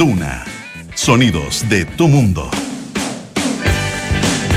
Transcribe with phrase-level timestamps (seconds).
[0.00, 0.46] Duna.
[0.94, 2.50] Sonidos de tu mundo.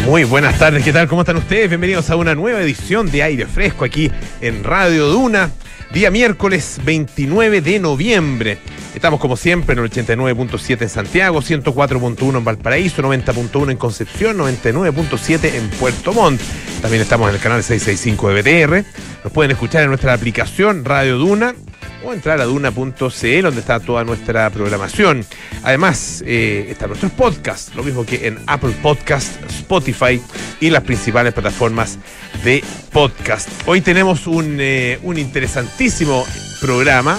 [0.05, 1.09] Muy buenas tardes, ¿qué tal?
[1.09, 1.67] ¿Cómo están ustedes?
[1.67, 4.09] Bienvenidos a una nueva edición de Aire Fresco aquí
[4.39, 5.51] en Radio Duna,
[5.91, 8.57] día miércoles 29 de noviembre.
[8.95, 15.55] Estamos como siempre en el 89.7 en Santiago, 104.1 en Valparaíso, 90.1 en Concepción, 99.7
[15.55, 16.39] en Puerto Montt.
[16.81, 18.85] También estamos en el canal 665 de BTR.
[19.25, 21.53] Nos pueden escuchar en nuestra aplicación Radio Duna
[22.03, 25.25] o entrar a duna.cl donde está toda nuestra programación.
[25.63, 30.21] Además, eh, están nuestros podcasts, lo mismo que en Apple Podcast, Spotify
[30.59, 31.97] y las principales plataformas
[32.43, 33.49] de podcast.
[33.65, 36.25] Hoy tenemos un, eh, un interesantísimo
[36.59, 37.17] programa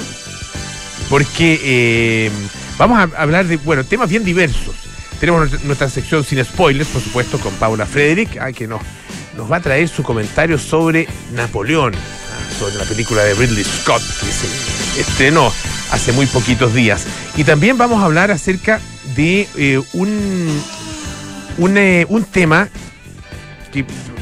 [1.09, 2.31] porque eh,
[2.79, 4.75] vamos a hablar de, bueno, temas bien diversos.
[5.21, 8.83] Tenemos nuestra sección sin spoilers, por supuesto, con Paula Frederick, que nos,
[9.37, 11.95] nos va a traer su comentario sobre Napoleón,
[12.59, 15.53] sobre la película de Ridley Scott, que se estrenó
[15.91, 17.05] hace muy poquitos días.
[17.37, 18.81] Y también vamos a hablar acerca
[19.17, 20.63] de eh, un,
[21.59, 22.69] un, eh, tema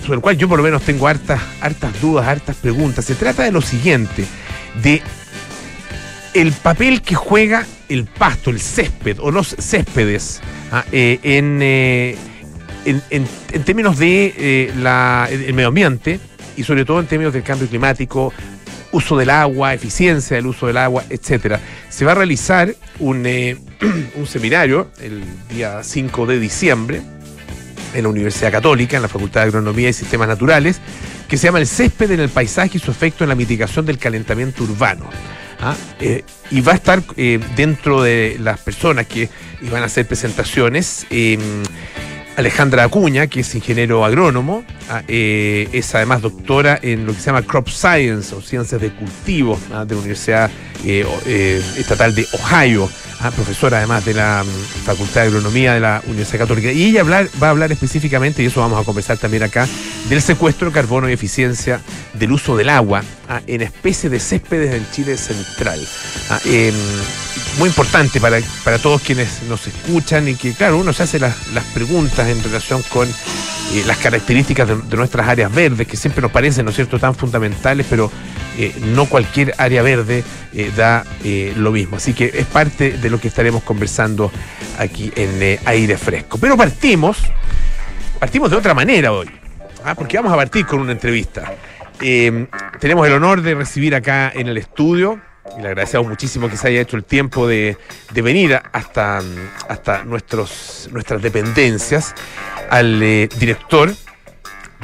[0.03, 3.05] sobre el cual yo por lo menos tengo hartas, hartas dudas, hartas preguntas.
[3.05, 4.25] Se trata de lo siguiente,
[4.83, 5.03] de
[6.35, 10.41] el papel que juega el pasto, el césped o los céspedes
[10.73, 11.63] ah, eh, en,
[12.85, 13.03] en,
[13.53, 16.19] en- términos de la, el medio ambiente
[16.57, 18.33] y sobre todo en términos del cambio climático,
[18.93, 21.61] uso del agua, eficiencia del uso del agua, etcétera.
[21.89, 23.57] Se va a realizar un, eh,
[24.17, 27.03] un seminario el día 5 de diciembre
[27.95, 30.81] en la Universidad Católica, en la Facultad de Agronomía y Sistemas Naturales,
[31.29, 33.99] que se llama El césped en el paisaje y su efecto en la mitigación del
[33.99, 35.09] calentamiento urbano.
[35.61, 35.75] ¿ah?
[36.01, 39.29] Eh, y va a estar eh, dentro de las personas que
[39.63, 41.07] iban a hacer presentaciones.
[42.37, 47.27] Alejandra Acuña, que es ingeniero agrónomo, ah, eh, es además doctora en lo que se
[47.27, 50.51] llama Crop Science o Ciencias de Cultivo ah, de la Universidad
[50.85, 52.89] eh, eh, Estatal de Ohio,
[53.23, 56.73] ah, profesora además de la mm, Facultad de Agronomía de la Universidad Católica.
[56.73, 59.67] Y ella va a hablar específicamente, y eso vamos a conversar también acá,
[60.09, 61.81] del secuestro de carbono y eficiencia
[62.15, 65.81] del uso del agua ah, en especies de céspedes en Chile central.
[66.31, 66.75] Ah, em,
[67.59, 71.35] muy importante para, para todos quienes nos escuchan y que, claro, uno se hace las
[71.75, 73.09] preguntas en relación con
[73.87, 78.11] las características de, nuestras áreas verdes, que siempre nos parecen, ¿no cierto?, tan fundamentales, pero
[78.59, 81.97] eh, no cualquier área verde eh, da eh, lo mismo.
[81.97, 84.31] Así que es parte de lo que estaremos conversando
[84.79, 86.39] aquí en Aire Fresco.
[86.39, 87.19] Pero partimos,
[88.19, 89.31] partimos de otra manera hoy,
[89.85, 89.95] ¿ah?
[89.95, 91.55] porque vamos a partir con una entrevista.
[92.01, 92.47] Eh,
[92.81, 95.21] tenemos el honor de recibir acá en el estudio,
[95.57, 97.77] y le agradecemos muchísimo que se haya hecho el tiempo de,
[98.13, 99.23] de venir hasta,
[99.69, 102.15] hasta nuestros, nuestras dependencias,
[102.71, 103.95] al eh, director,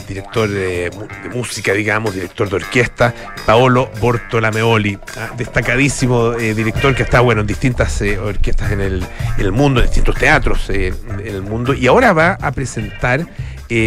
[0.06, 0.90] director de,
[1.34, 3.14] música, digamos, director de orquesta,
[3.46, 9.04] Paolo Bortolameoli, ah, destacadísimo eh, director que está, bueno, en distintas eh, orquestas en el,
[9.38, 10.94] el mundo, en distintos teatros en
[11.24, 13.26] el mundo, y ahora va a presentar,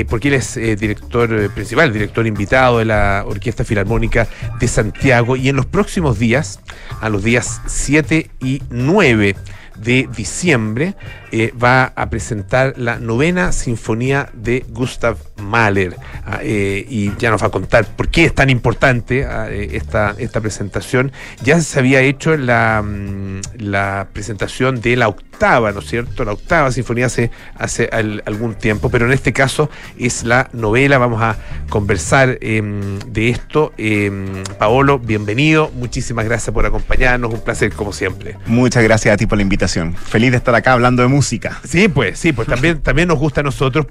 [0.10, 4.28] porque él es director principal, director invitado de la Orquesta Filarmónica
[4.60, 6.60] de Santiago, y en los próximos días,
[7.00, 9.36] a los días 7 y 9
[9.82, 10.96] de diciembre,
[11.32, 15.96] eh, va a presentar la novena sinfonía de Gustav Mahler.
[16.26, 19.70] Ah, eh, y ya nos va a contar por qué es tan importante ah, eh,
[19.74, 21.12] esta, esta presentación.
[21.44, 26.24] Ya se había hecho la, mm, la presentación de la octava, ¿no es cierto?
[26.24, 30.98] La octava sinfonía hace, hace al- algún tiempo, pero en este caso es la novela.
[31.00, 31.38] Vamos a
[31.70, 33.74] conversar em, de esto.
[33.78, 35.72] Em, Paolo, bienvenido.
[35.76, 37.34] Muchísimas gracias por acompañarnos.
[37.34, 38.38] Un placer, como siempre.
[38.46, 39.96] Muchas gracias a ti por la invitación.
[39.96, 41.60] Feliz de estar acá hablando de música.
[41.68, 43.88] Sí, pues, sí, pues también, también nos gusta a nosotros.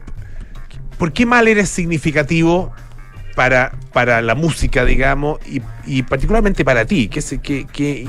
[1.00, 2.74] ¿Por qué Mahler es significativo
[3.34, 7.08] para, para la música, digamos, y, y particularmente para ti?
[7.08, 8.06] ¿Qué, qué, qué,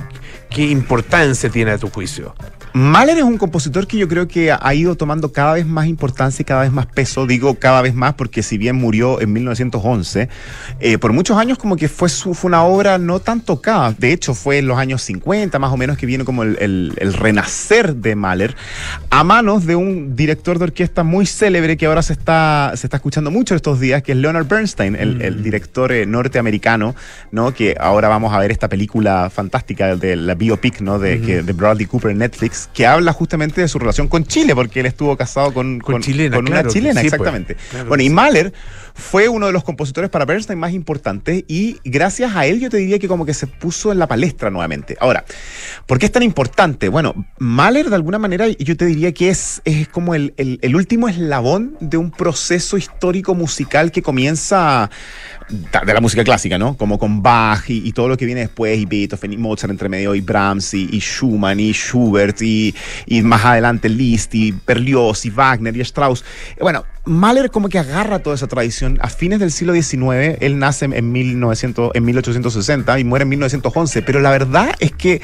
[0.50, 2.36] qué importancia tiene a tu juicio?
[2.74, 6.42] Mahler es un compositor que yo creo que ha ido tomando cada vez más importancia
[6.42, 7.28] y cada vez más peso.
[7.28, 10.30] Digo cada vez más porque si bien murió en 1911,
[10.80, 13.94] eh, por muchos años como que fue, su, fue una obra no tan tocada.
[13.98, 16.94] De hecho, fue en los años 50 más o menos que vino como el, el-
[16.98, 18.56] el renacer de Mahler
[19.10, 22.98] a manos de un director de orquesta muy célebre que ahora se está, se está
[22.98, 26.96] escuchando mucho estos días, que es Leonard Bernstein, el, el director eh, norteamericano,
[27.32, 27.54] ¿no?
[27.54, 31.00] que ahora vamos a ver esta película fantástica de la biopic ¿no?
[31.00, 34.56] de, que- de Bradley Cooper en Netflix, que habla justamente de su relación con Chile,
[34.56, 37.56] porque él estuvo casado con, Con chilena, con claro, una chilena, sí, pues, exactamente.
[37.70, 38.10] claro bueno, y.
[38.10, 38.54] Mahler
[38.94, 42.78] fue uno de los compositores para Bernstein más importantes y gracias a él yo te
[42.78, 44.98] diría que como que se puso en la palestra nuevamente.
[45.00, 45.26] Ahora,
[45.86, 46.90] ¿por qué es tan importante?
[46.90, 51.10] Bueno, Mahler de alguna manera yo te diría que es, es como el, el- último
[51.10, 54.90] eslabón de un proceso histórico musical que comienza
[55.50, 56.78] de la música clásica, ¿no?
[56.78, 60.16] Como con Bach y, todo lo que viene después, y Beethoven y Mozart entre medio,
[60.16, 62.74] y Brahms y, Schumann y Schubert y,
[63.06, 66.24] y, más adelante Liszt y Berlioz y Wagner y Strauss.
[66.60, 68.81] Bueno, Mahler como que agarra toda esa tradición.
[69.00, 74.02] A fines del siglo XIX, él nace en, 1900, en 1860 y muere en 1911,
[74.02, 75.22] pero la verdad es que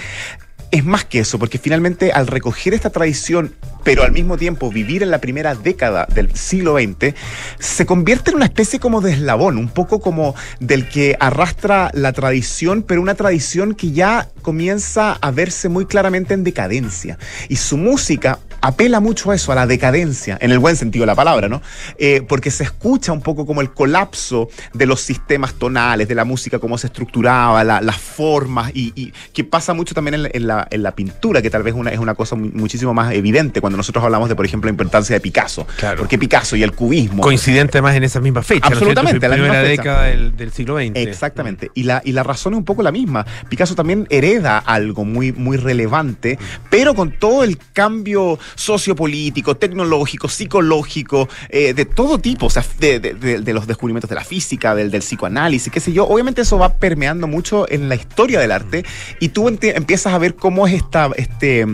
[0.69, 5.01] es más que eso, porque finalmente al recoger esta tradición, pero al mismo tiempo vivir
[5.01, 7.15] en la primera década del siglo XX,
[7.57, 12.11] se convierte en una especie como de eslabón, un poco como del que arrastra la
[12.13, 17.17] tradición, pero una tradición que ya comienza a verse muy claramente en decadencia.
[17.49, 21.07] Y su música apela mucho a eso, a la decadencia, en el buen sentido de
[21.07, 21.61] la palabra, ¿no?
[21.97, 26.25] Eh, porque se escucha un poco como el colapso de los sistemas tonales, de la
[26.25, 31.49] música, cómo se estructuraba, las formas, y, que pasa mucho también en, la, pintura, que
[31.49, 34.67] tal vez una, es una cosa muchísimo más evidente cuando nosotros hablamos de, por ejemplo,
[34.67, 35.67] la importancia de Picasso.
[35.77, 35.99] Claro.
[35.99, 37.21] Porque Picasso y el cubismo.
[37.21, 38.67] Coincidente más en esa misma fecha.
[38.67, 40.91] Absolutamente, ¿no la primera década del, siglo XX.
[40.95, 41.71] Exactamente.
[41.73, 43.25] Y la, y la razón es un poco la misma.
[43.49, 46.39] Picasso también hereda algo muy, muy relevante,
[46.69, 53.43] pero con todo el cambio sociopolítico, tecnológico, psicológico, eh, de todo tipo, o sea, de,
[53.53, 56.05] los descubrimientos de la física, del, psicoanálisis, qué sé yo.
[56.07, 58.85] Obviamente eso va permeando mucho en la historia del arte
[59.19, 61.65] y tú empiezas a ver cómo es esta, este,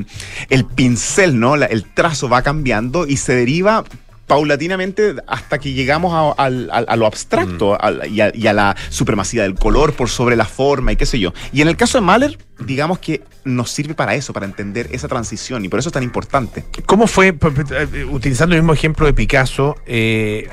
[0.50, 1.56] el pincel, ¿no?
[1.56, 3.84] el trazo va cambiando y se deriva
[4.28, 8.14] paulatinamente hasta que llegamos a, lo abstracto mm.
[8.14, 11.34] y, a, la supremacía del color por sobre la forma y qué sé yo.
[11.52, 15.08] Y en el caso de Mahler, digamos que nos sirve para eso, para entender esa
[15.08, 16.64] transición y por eso es tan importante.
[16.86, 20.50] ¿Cómo fue, eh, utilizando el mismo ejemplo de Picasso eh,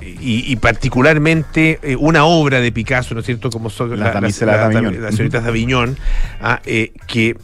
[0.00, 3.50] y, particularmente eh, una obra de Picasso, ¿no es cierto?
[3.50, 5.96] Como son las la, las señoritas de Aviñón,
[6.40, 6.60] ah,
[7.06, 7.36] que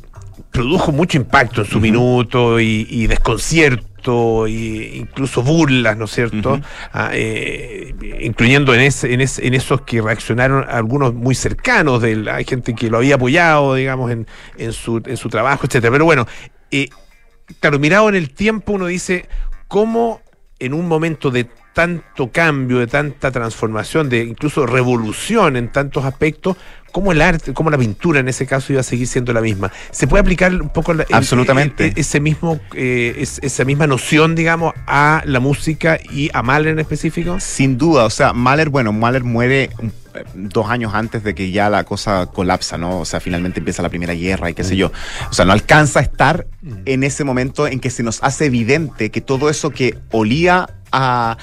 [0.51, 3.90] produjo mucho impacto en su minuto y desconcierto
[4.47, 6.61] e incluso burlas, ¿no es cierto?
[6.93, 12.45] Ah, eh, incluyendo en, ese, en, en, esos que reaccionaron algunos muy cercanos, de hay
[12.45, 14.27] gente que lo había apoyado, digamos, en,
[14.57, 15.93] en, su, en su trabajo, etcétera.
[15.93, 16.27] Pero bueno,
[16.71, 16.89] eh,
[17.61, 19.29] claro, mirado en el tiempo uno dice,
[19.69, 20.23] ¿cómo
[20.59, 26.57] en un momento de tanto cambio, de tanta transformación, de incluso revolución en tantos aspectos,
[26.91, 29.71] cómo el arte, cómo la pintura en ese caso iba a seguir siendo la misma.
[29.91, 31.93] ¿Se puede aplicar un poco Absolutamente.
[31.97, 37.39] ese mismo, eh, esa misma noción, digamos, a la música y a Mahler en específico?
[37.41, 39.71] Sin duda, o sea, Mahler, bueno, Mahler muere
[40.15, 43.01] eh, dos años antes de que ya la cosa colapsa, ¿no?
[43.01, 44.91] O sea, finalmente empieza la primera guerra y qué sé yo.
[45.31, 46.47] O sea, no alcanza a estar
[46.85, 51.37] en ese momento en que se nos hace evidente que todo eso que olía a,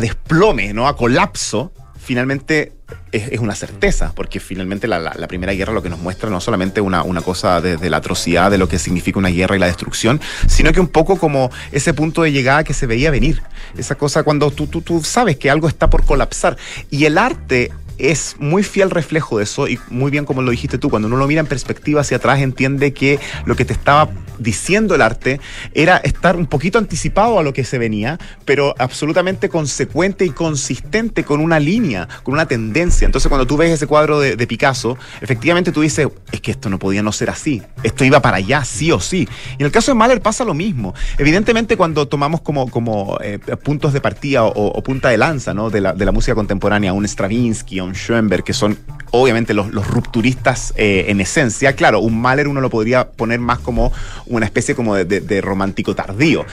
[0.00, 0.88] desplome, ¿no?
[0.88, 2.72] A colapso, finalmente
[3.12, 7.02] es, una certeza, porque finalmente la, Primera Guerra lo que nos muestra no solamente una,
[7.02, 10.72] una cosa de, la atrocidad de lo que significa una guerra y la destrucción, sino
[10.72, 13.42] que un poco como ese punto de llegada que se veía venir.
[13.76, 16.56] Esa cosa cuando tú, tú, tú sabes que algo está por colapsar.
[16.90, 20.78] Y el arte es muy fiel reflejo de eso y muy bien como lo dijiste
[20.78, 24.08] tú, cuando uno lo mira en perspectiva hacia atrás entiende que lo que te estaba
[24.38, 25.40] diciendo el arte
[25.74, 31.24] era estar un poquito anticipado a lo que se venía, pero absolutamente consecuente y consistente
[31.24, 33.06] con una línea, con una tendencia.
[33.06, 36.78] Entonces cuando tú ves ese cuadro de, Picasso, efectivamente tú dices, es que esto no
[36.78, 39.28] podía no ser así, esto iba para allá, sí o sí.
[39.52, 40.94] Y en el caso de Mahler pasa lo mismo.
[41.16, 45.70] Evidentemente cuando tomamos como, como eh, puntos de partida o, punta de lanza ¿no?
[45.70, 48.76] de, la, de la música contemporánea, un Stravinsky, Schoenberg, que son
[49.12, 51.74] obviamente los, rupturistas eh, en esencia.
[51.74, 53.92] Claro, un Mahler uno lo podría poner más como
[54.26, 56.44] una especie como de, romántico tardío.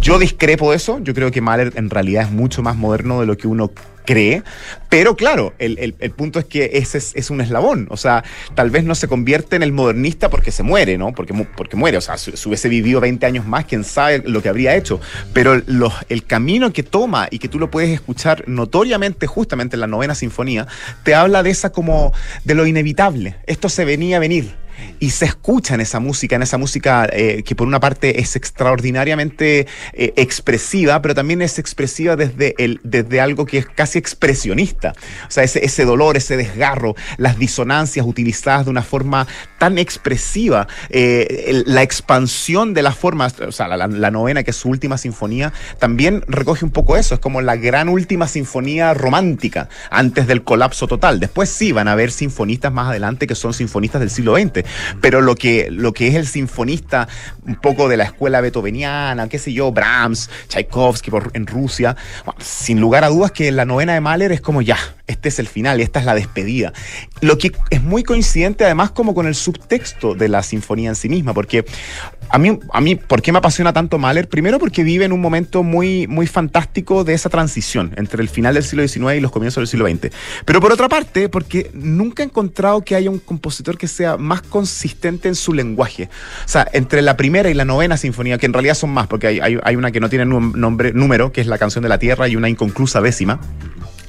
[0.00, 3.26] Yo discrepo de eso, yo creo que Mahler en realidad es mucho más moderno de
[3.26, 3.70] lo que uno
[4.06, 4.42] cree,
[4.88, 8.94] pero claro, el, punto es que ese es, un eslabón, o sea, tal vez no
[8.94, 11.12] se convierte en el modernista porque se muere, ¿no?
[11.12, 14.48] Porque, porque muere, o sea, si, hubiese vivido 20 años más, quién sabe lo que
[14.48, 15.00] habría hecho,
[15.34, 15.54] pero
[16.08, 20.14] el camino que toma y que tú lo puedes escuchar notoriamente justamente en la novena
[20.14, 20.66] sinfonía,
[21.02, 22.05] te habla de esa como,
[22.44, 24.65] de lo inevitable, esto se venía a venir
[24.98, 28.36] y se escucha en esa música, en esa música eh, que por una parte es
[28.36, 34.94] extraordinariamente eh, expresiva, pero también es expresiva desde, el, desde algo que es casi expresionista.
[35.26, 39.26] O sea, ese, ese dolor, ese desgarro, las disonancias utilizadas de una forma
[39.58, 44.56] tan expresiva, eh, la expansión de las formas, o sea, la, la, novena, que es
[44.56, 49.68] su última sinfonía, también recoge un poco eso, es como la gran última sinfonía romántica,
[49.90, 51.20] antes del colapso total.
[51.20, 54.64] Después sí, van a haber sinfonistas más adelante que son sinfonistas del siglo XX,
[55.00, 57.08] pero lo que, lo que es el sinfonista
[57.46, 61.96] un poco de la escuela beethoveniana, qué sé yo, Brahms, Tchaikovsky por, en Rusia,
[62.38, 65.46] sin lugar a dudas que la novena de Mahler es como ya, este es el
[65.46, 66.72] final, esta es la despedida.
[67.20, 71.08] Lo que es muy coincidente además como con el subtexto de la sinfonía en sí
[71.08, 71.64] misma, porque
[72.28, 74.28] a mí, a mí, ¿por qué me apasiona tanto Mahler?
[74.28, 78.54] Primero porque vive en un momento muy, muy fantástico de esa transición entre el final
[78.54, 80.12] del siglo XIX y los comienzos del siglo XX.
[80.44, 84.42] Pero por otra parte, porque nunca he encontrado que haya un compositor que sea más
[84.42, 86.08] consistente en su lenguaje.
[86.44, 89.28] O sea, entre la primera y la novena sinfonía, que en realidad son más, porque
[89.28, 91.98] hay, hay, hay una que no tiene nombre, número, que es la canción de la
[91.98, 93.38] Tierra, y una inconclusa décima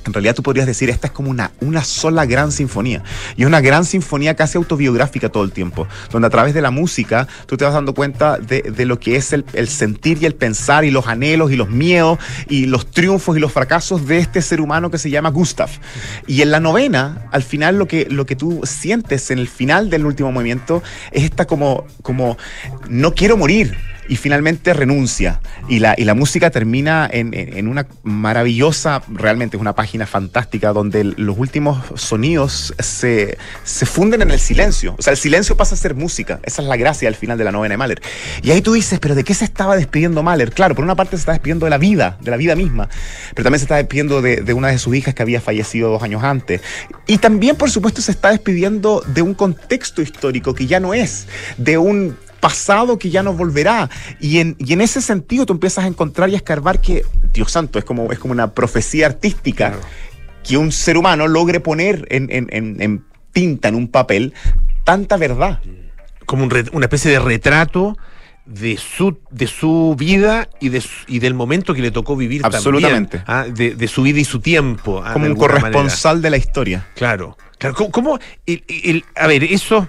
[0.08, 3.04] en realidad tú podrías decir, esta es como una, una sola gran sinfonía.
[3.36, 6.72] Y es una gran sinfonía casi autobiográfica todo el tiempo, donde a través de la
[6.72, 10.26] música tú te vas dando cuenta de, de lo que es el, el, sentir y
[10.26, 14.20] el pensar y los anhelos y los miedos y los triunfos y los fracasos de
[14.20, 15.70] este ser humano que se llama Gustav.
[16.26, 19.90] Y en la novena, al final lo que, lo que tú sientes en el final
[19.90, 22.38] del último movimiento es esta como, como
[22.90, 23.76] no quiero morir
[24.08, 25.42] y finalmente renuncia.
[25.68, 30.74] Y la, y la música termina en, en, una maravillosa, realmente es una página fantástica
[30.74, 34.96] donde los últimos sonidos se, se, funden en el silencio.
[34.98, 36.40] O sea, el silencio pasa a ser música.
[36.44, 38.02] Esa es la gracia al final de la novena de Mahler.
[38.42, 40.52] Y ahí tú dices, pero ¿de qué se estaba despidiendo Mahler?
[40.52, 42.90] Claro, por una parte se está despidiendo de la vida, de la vida misma,
[43.36, 46.04] pero también se está despidiendo de, de una de sus hijas que había fallecido dos
[46.04, 46.62] años antes.
[47.06, 51.28] Y también, por supuesto, se está despidiendo de un contexto histórico que ya no es,
[51.58, 53.90] de un pasado que ya no volverá.
[54.22, 57.52] Y en, y en ese sentido tú empiezas a encontrar y a escarbar que, Dios
[57.52, 59.74] santo, es como, es como una profecía artística.
[60.46, 62.48] Que un ser humano logre poner en, en,
[62.80, 64.34] en, tinta, en un papel,
[64.86, 65.60] tanta verdad.
[66.26, 67.98] Como un, una especie de retrato
[68.46, 73.22] de su, de su vida y, de y del momento que le tocó vivir Absolutamente.
[73.28, 73.46] ¿ah?
[73.54, 75.04] de, de, su vida y su tiempo.
[75.04, 75.12] ¿ah?
[75.12, 76.88] Como un corresponsal de la historia.
[76.96, 77.38] Claro.
[77.58, 77.76] claro.
[77.92, 79.86] ¿Cómo, el, el, a ver, eso...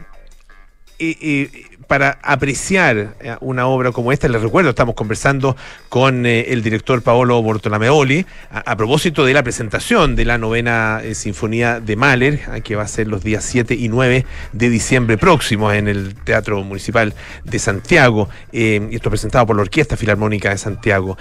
[0.99, 5.57] Eh, eh, para apreciar eh, una obra como esta, les recuerdo, estamos conversando
[5.89, 11.15] con eh, el director Paolo Bortolameoli a, propósito de la presentación de la novena eh,
[11.15, 15.75] sinfonía de Mahler, que va a ser los días 7 y 9 de diciembre próximos
[15.75, 17.15] en el Teatro Municipal
[17.45, 21.17] de Santiago, y esto presentado por la Orquesta Filarmónica de Santiago.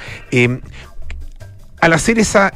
[1.79, 2.51] Al hacer esa,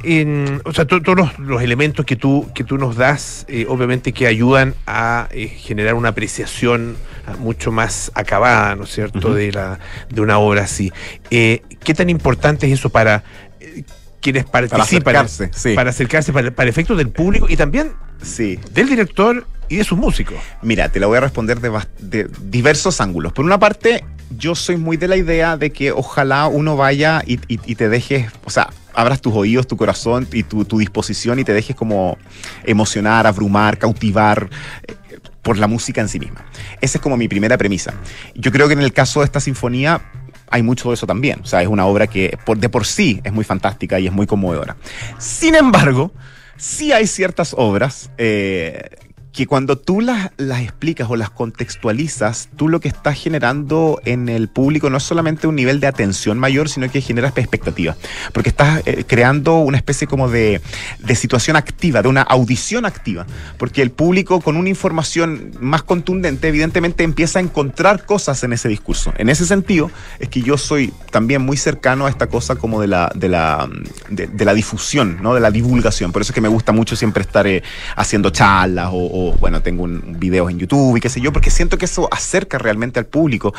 [0.65, 5.30] o sea, todos los, elementos que tú, que tú nos das, obviamente que ayudan a
[5.32, 6.98] generar una apreciación
[7.40, 10.92] mucho más acabada, ¿no es cierto?, de, la, de una obra así.
[11.30, 13.24] Eh, ¿Qué tan importante es eso para
[13.60, 13.84] eh,
[14.22, 15.01] quienes participan?
[15.04, 15.75] Para acercarse, sí.
[15.75, 18.60] Para acercarse, para, para efectos del público y también sí.
[18.74, 20.36] del director y de sus músicos.
[20.62, 23.32] Mira, te la voy a responder de, de, diversos ángulos.
[23.34, 24.04] Por una parte,
[24.38, 27.88] yo soy muy de la idea de que ojalá uno vaya y, y, y te
[27.88, 31.75] dejes, o sea, abras tus oídos, tu corazón y tu, tu, disposición y te dejes
[31.75, 32.18] como
[32.63, 34.50] emocionar, abrumar, cautivar
[35.41, 36.45] por la música en sí misma.
[36.81, 37.93] Esa es como mi primera premisa.
[38.36, 40.01] Yo creo que en el caso de esta sinfonía
[40.50, 41.39] hay mucho de eso también.
[41.41, 44.13] O sea, es una obra que por, de por sí es muy fantástica y es
[44.13, 44.75] muy conmovedora.
[45.17, 46.12] Sin embargo,
[46.57, 48.89] sí hay ciertas obras eh,
[49.33, 54.27] que cuando tú las, las explicas o las contextualizas, tú lo que estás generando en
[54.27, 57.95] el público no es solamente un nivel de atención mayor, sino que generas expectativa.
[58.33, 60.61] Porque estás eh, creando una especie como de,
[61.00, 63.25] de, situación activa, de una audición activa.
[63.57, 68.67] Porque el público con una información más contundente, evidentemente empieza a encontrar cosas en ese
[68.67, 69.13] discurso.
[69.17, 72.88] En ese sentido, es que yo soy también muy cercano a esta cosa como de
[72.88, 73.69] la, de la,
[74.09, 75.33] de la difusión, ¿no?
[75.33, 76.11] de la divulgación.
[76.11, 77.63] Por eso es que me gusta mucho siempre estar eh,
[77.95, 81.78] haciendo charlas o bueno, tengo un, videos en YouTube y qué sé yo, porque siento
[81.78, 83.54] que eso acerca realmente al público,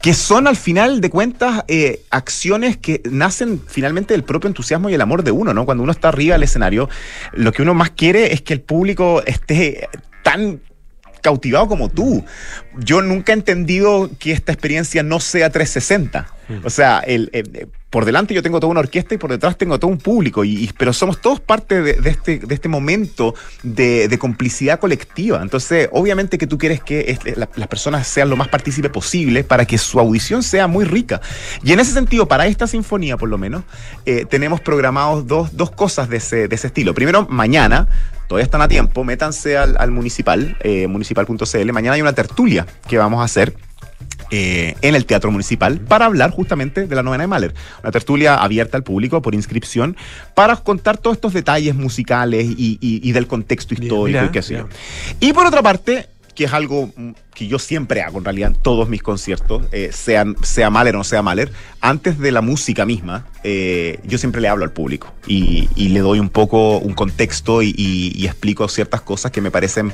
[0.00, 4.94] que son al final de cuentas eh, acciones que nacen finalmente del propio entusiasmo y
[4.94, 5.64] el amor de uno, ¿no?
[5.64, 6.88] Cuando uno está arriba del escenario,
[7.32, 9.88] lo que uno más quiere es que el público esté
[10.22, 10.60] tan
[11.20, 12.24] cautivado como tú.
[12.80, 16.28] Yo nunca he entendido que esta experiencia no sea 360.
[16.48, 16.66] Mm.
[16.66, 19.78] O sea, el, el, por delante yo tengo toda una orquesta y por detrás tengo
[19.78, 23.34] todo un público, y, y pero somos todos parte de, de, este, de este momento
[23.62, 25.42] de, de, complicidad colectiva.
[25.42, 29.44] Entonces, obviamente que tú quieres que este, la, las personas sean lo más partícipe posible
[29.44, 31.20] para que su audición sea muy rica.
[31.64, 33.64] Y en ese sentido, para esta sinfonía por lo menos,
[34.06, 36.94] eh, tenemos programados dos, dos cosas de ese, de ese estilo.
[36.94, 37.88] Primero, mañana
[38.28, 41.72] todavía están a tiempo, métanse al, al municipal, eh, municipal.cl.
[41.72, 43.54] Mañana hay una tertulia que vamos a hacer.
[44.32, 47.54] Eh, en el Teatro Municipal para hablar justamente de la novena de Mahler.
[47.82, 49.96] Una tertulia abierta al público por inscripción
[50.36, 54.42] para contar todos estos detalles musicales y, y, y del contexto histórico mira, y qué
[54.42, 54.68] sé yo.
[55.18, 56.92] Y por otra parte, que es algo
[57.40, 60.98] que yo siempre hago en realidad en todos mis conciertos, eh, sean, sea Mahler o
[60.98, 65.10] no sea Mahler, antes de la música misma, eh, yo siempre le hablo al público
[65.26, 69.40] y, y le doy un poco un contexto y, y- y explico ciertas cosas que
[69.40, 69.90] me parecen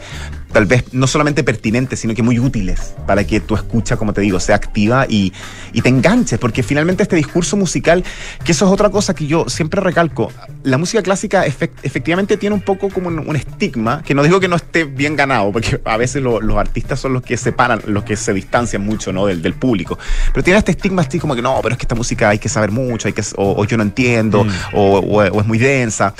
[0.52, 4.22] tal vez no solamente pertinentes, sino que muy útiles para que tu escucha, como te
[4.22, 5.32] digo, sea activa y,
[5.72, 8.02] y te enganches, porque finalmente este discurso musical,
[8.44, 10.32] que eso es otra cosa que yo siempre recalco,
[10.64, 14.40] la música clásica efec- efectivamente tiene un poco como un, un estigma, que no digo
[14.40, 17.80] que no esté bien ganado, porque a veces lo- los artistas son los que separan,
[17.86, 19.26] los que se distancian mucho ¿no?
[19.26, 19.98] del, del público,
[20.32, 22.48] pero tiene este estigma así como que no, pero es que esta música hay que
[22.48, 24.50] saber mucho, hay que, o, o yo no entiendo, Mm.
[24.74, 26.14] o, o- o es muy densa.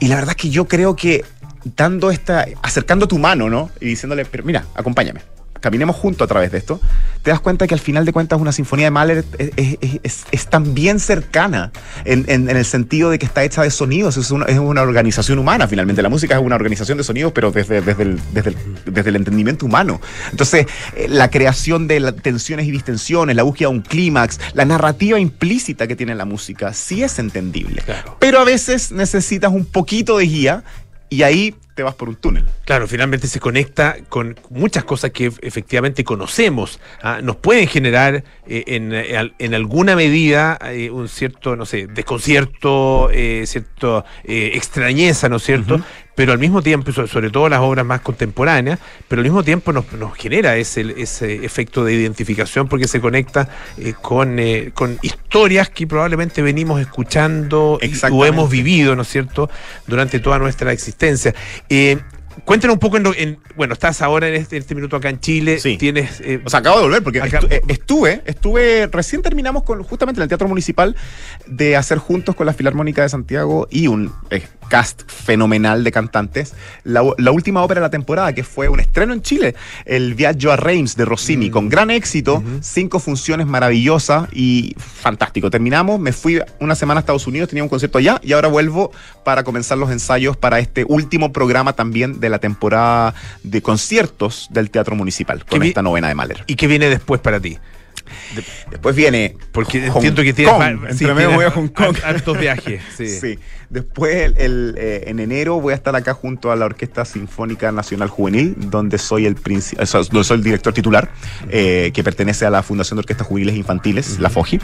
[0.00, 1.24] Y la verdad es que yo creo que
[1.76, 3.70] dando esta, acercando tu mano, ¿no?
[3.80, 5.20] Y diciéndole, pero mira, acompáñame.
[5.60, 6.80] Caminemos juntos a través de esto,
[7.22, 10.48] te das cuenta que al final de cuentas una sinfonía de Mahler es, es- es-
[10.74, 11.72] bien cercana
[12.04, 14.82] en, en- en el sentido de que está hecha de sonidos, es una, es una
[14.82, 16.02] organización humana finalmente.
[16.02, 19.16] La música es una organización de sonidos, pero desde, desde, el, desde, el, desde el
[19.16, 20.00] entendimiento humano.
[20.30, 25.18] Entonces, eh, la creación de tensiones y distensiones, la búsqueda de un clímax, la narrativa
[25.20, 27.82] implícita que tiene la música, sí es entendible.
[27.82, 28.16] Claro.
[28.20, 30.64] Pero a veces necesitas un poquito de guía
[31.08, 32.44] y ahí te vas por un túnel.
[32.64, 36.80] Claro, finalmente se conecta con muchas cosas que efectivamente conocemos.
[37.02, 37.20] ¿ah?
[37.22, 43.10] Nos pueden generar eh, en, eh, en alguna medida eh, un cierto, no sé, desconcierto,
[43.12, 45.80] eh, cierto eh, extrañeza, ¿no es cierto?
[46.14, 49.70] Pero al mismo tiempo, so- sobre todo las obras más contemporáneas, pero al mismo tiempo
[49.74, 53.50] nos, nos genera ese, ese efecto de identificación porque se conecta
[54.00, 54.38] con,
[54.72, 59.50] con historias que probablemente venimos escuchando y- o hemos vivido, ¿no es cierto?,
[59.86, 61.34] durante toda nuestra existencia.
[61.68, 61.98] Eh,
[62.44, 65.08] cuéntanos un poco, en, lo- en- bueno, estás ahora en este, en este minuto acá
[65.08, 65.76] en Chile, Sí.
[65.78, 66.20] tienes...
[66.20, 70.20] eh, O sea, acabo de volver porque Acá- eh, estuve, estuve, recién terminamos con justamente
[70.20, 70.94] en el Teatro Municipal
[71.46, 76.54] de hacer juntos con la Filarmónica de Santiago y un eh, cast fenomenal de cantantes
[76.84, 79.54] la, la última ópera de la temporada que fue un estreno en Chile,
[79.84, 85.50] el Viaggio a Reims de Rossini, con gran éxito, cinco funciones maravillosas y fantástico.
[85.50, 88.92] Terminamos, me fui una semana a Estados Unidos, tenía un concierto allá y ahora vuelvo
[89.24, 94.70] para comenzar los ensayos para este último programa también de la temporada de conciertos del
[94.70, 96.44] Teatro Municipal con esta novena de Mahler.
[96.46, 97.58] ¿Y qué viene después para ti?
[98.70, 99.36] Después viene.
[99.52, 100.54] Porque Hong entiendo que tienes...
[100.54, 100.62] Kong.
[100.62, 101.96] va- Entre sí, medio voy a Hong Kong.
[102.04, 103.06] Hartos viajes, sí.
[103.08, 103.38] Sí.
[103.68, 107.72] Después, el, el, eh, en enero, voy a estar acá junto a la Orquesta Sinfónica
[107.72, 109.36] Nacional Juvenil, donde soy el,
[109.84, 111.10] soy el director titular,
[111.50, 114.60] eh, que pertenece a la Fundación de Orquestas Juveniles Infantiles, la FOGI.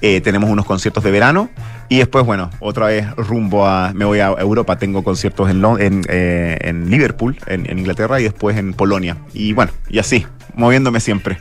[0.00, 1.50] Eh, tenemos unos conciertos de verano
[1.90, 3.92] y después, bueno, otra vez rumbo a.
[3.92, 4.78] Me voy a Europa.
[4.78, 9.18] Tengo conciertos en, en, en Liverpool, en, en Inglaterra, y después en Polonia.
[9.34, 11.38] Y bueno, y así, moviéndome siempre.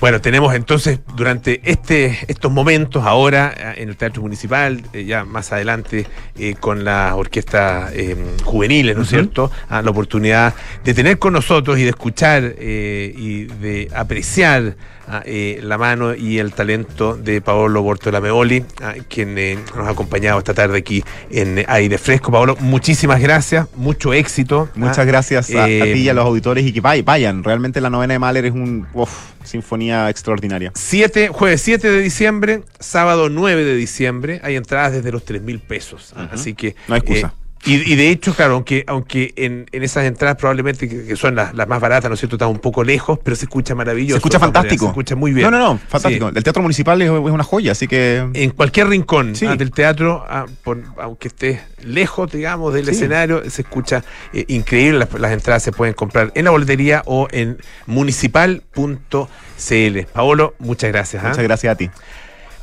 [0.00, 5.24] Bueno, tenemos entonces durante este, estos momentos, ahora eh, en el Teatro Municipal, eh, ya
[5.24, 6.06] más adelante
[6.38, 9.50] eh, con las orquestas eh, juveniles, ¿no es cierto?
[9.68, 14.76] Ah, la oportunidad de tener con nosotros y de escuchar y de apreciar
[15.08, 19.34] ah, la mano y el talento de Paolo Bortolameoli, ah, quien
[19.76, 22.30] nos ha acompañado esta tarde aquí en Aire Fresco.
[22.32, 24.68] Paolo, muchísimas gracias, mucho éxito.
[24.74, 27.44] Muchas ah, gracias a, a ti y a los auditores y que vay- vayan.
[27.44, 29.10] Realmente la novena de Mahler es un uf,
[29.44, 30.72] sinfonía extraordinaria.
[30.74, 35.58] 7, jueves 7 de diciembre, sábado 9 de diciembre, hay entradas desde los 3 mil
[35.60, 36.12] pesos.
[36.14, 36.34] Ah, Ujú.
[36.34, 36.76] Así que.
[36.88, 37.34] No hay excusa.
[37.34, 41.16] eh, y, y de hecho, claro, aunque, aunque en, en esas entradas probablemente que, que
[41.16, 42.36] son las, las más baratas, ¿no es cierto?
[42.36, 44.14] Están un poco lejos, pero se escucha maravilloso.
[44.14, 44.86] Se escucha fantástico.
[44.86, 45.50] Se escucha muy bien.
[45.50, 46.30] No, no, no, fantástico.
[46.30, 46.34] Sí.
[46.38, 48.26] El Teatro Municipal es, es una joya, así que...
[48.32, 49.46] En cualquier rincón Sí.
[49.46, 52.92] ah, del teatro, ah, por- aunque esté lejos, digamos, del Sí.
[52.92, 55.00] escenario, se escucha eh, increíble.
[55.00, 59.98] Las, las entradas se pueden comprar en la boletería o en municipal.cl.
[60.12, 61.24] Paolo, muchas gracias.
[61.24, 61.28] ¿ah?
[61.28, 61.90] Muchas gracias a ti.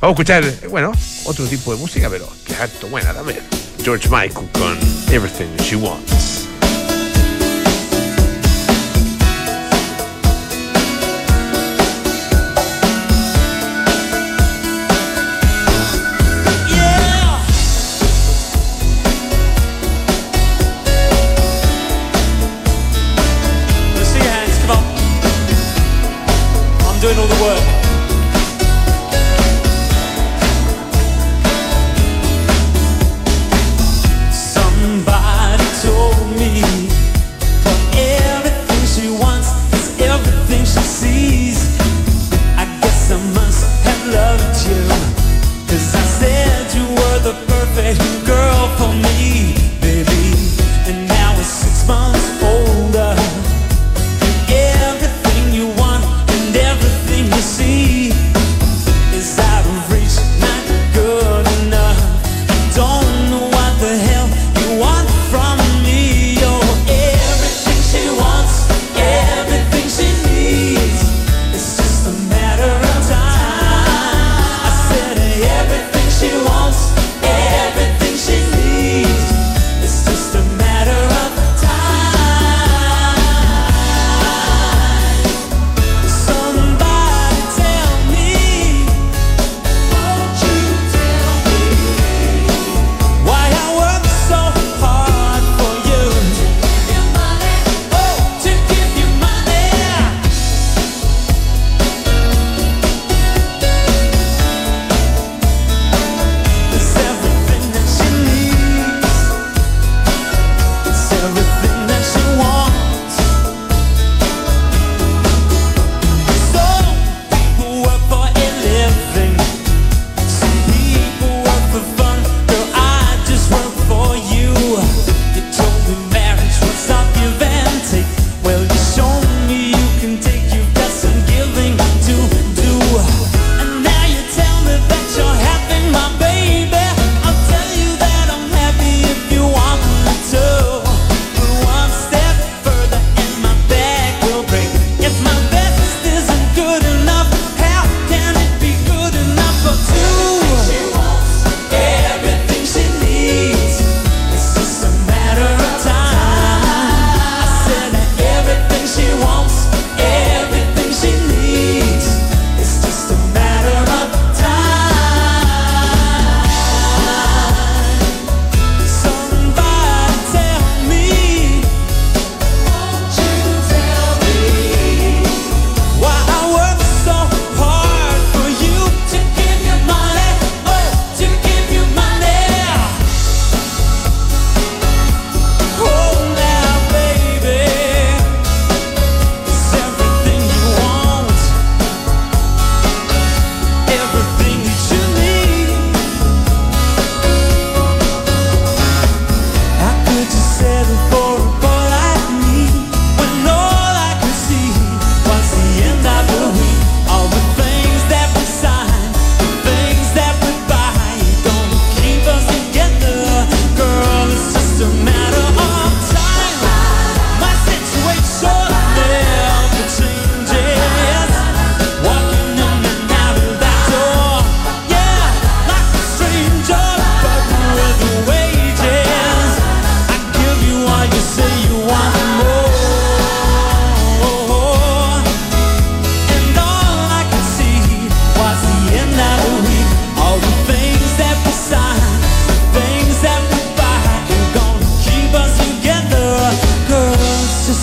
[0.00, 0.92] Vamos a escuchar, eh, bueno,
[1.24, 3.38] otro tipo de música, pero que es harto buena también.
[3.82, 4.76] George Michael con
[5.12, 6.47] Everything She Wants.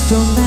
[0.08, 0.44] Don't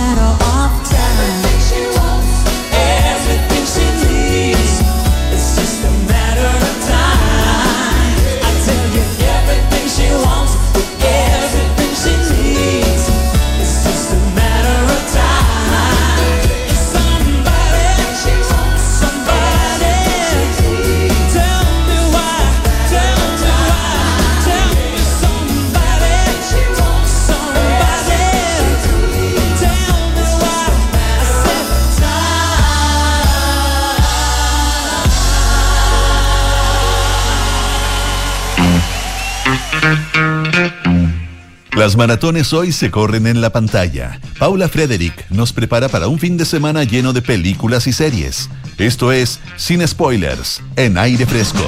[41.88, 44.20] Las maratones hoy se corren en la pantalla.
[44.38, 48.50] Paula Frederick nos prepara para un fin de semana lleno de películas y series.
[48.76, 51.64] Esto es Sin Spoilers, en aire fresco.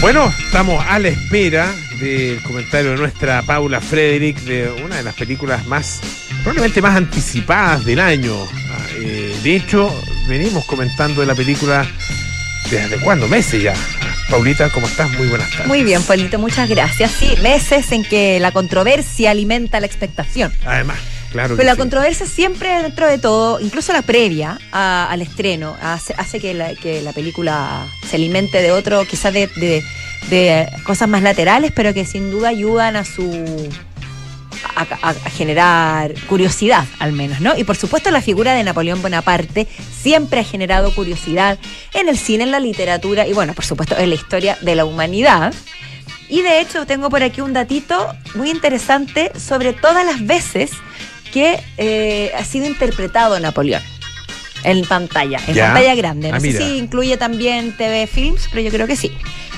[0.00, 5.16] Bueno, estamos a la espera del comentario de nuestra Paula Frederick de una de las
[5.16, 5.98] películas más,
[6.44, 8.32] probablemente más anticipadas del año.
[8.70, 9.92] Ah, eh, de hecho,
[10.28, 11.84] venimos comentando de la película
[12.70, 13.74] desde cuándo, meses ya.
[14.30, 15.10] Paulita, ¿cómo estás?
[15.12, 15.66] Muy buenas tardes.
[15.68, 17.10] Muy bien, Paulito, muchas gracias.
[17.12, 20.52] Sí, meses en que la controversia alimenta la expectación.
[20.66, 20.98] Además,
[21.32, 21.56] claro.
[21.56, 21.78] Pero la sí.
[21.78, 26.74] controversia siempre dentro de todo, incluso la previa a- al estreno, hace, hace que, la,
[26.74, 29.82] que la película se alimente de otro, quizás de, de-
[30.28, 33.68] de cosas más laterales, pero que sin duda ayudan a su
[34.76, 37.56] a, a- a generar curiosidad, al menos, ¿no?
[37.56, 39.66] Y por supuesto la figura de Napoleón Bonaparte
[40.02, 41.58] siempre ha generado curiosidad
[41.94, 44.84] en el cine, en la literatura y bueno, por supuesto en la historia de la
[44.84, 45.52] humanidad.
[46.28, 50.70] Y de hecho tengo por aquí un datito muy interesante sobre todas las veces
[51.32, 53.82] que eh, ha sido interpretado Napoleón
[54.64, 55.66] en pantalla, en Ya.
[55.66, 56.30] pantalla grande.
[56.30, 56.58] No Ah, sé mira.
[56.60, 59.12] si incluye también TV Films, pero yo creo que sí.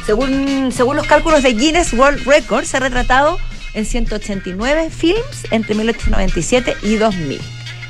[0.06, 3.38] Según, según los cálculos de Guinness World Records, se ha retratado
[3.74, 7.40] en 189 films entre 1897 y 2000.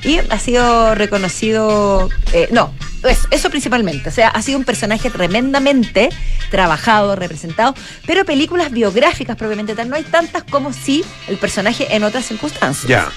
[0.03, 2.73] Y ha sido reconocido, eh, no,
[3.07, 6.09] eso, eso principalmente, o sea, ha sido un personaje tremendamente
[6.51, 7.75] trabajado, representado,
[8.07, 12.89] pero películas biográficas propiamente tal, no hay tantas como si el personaje en otras circunstancias.
[12.89, 13.11] Ya.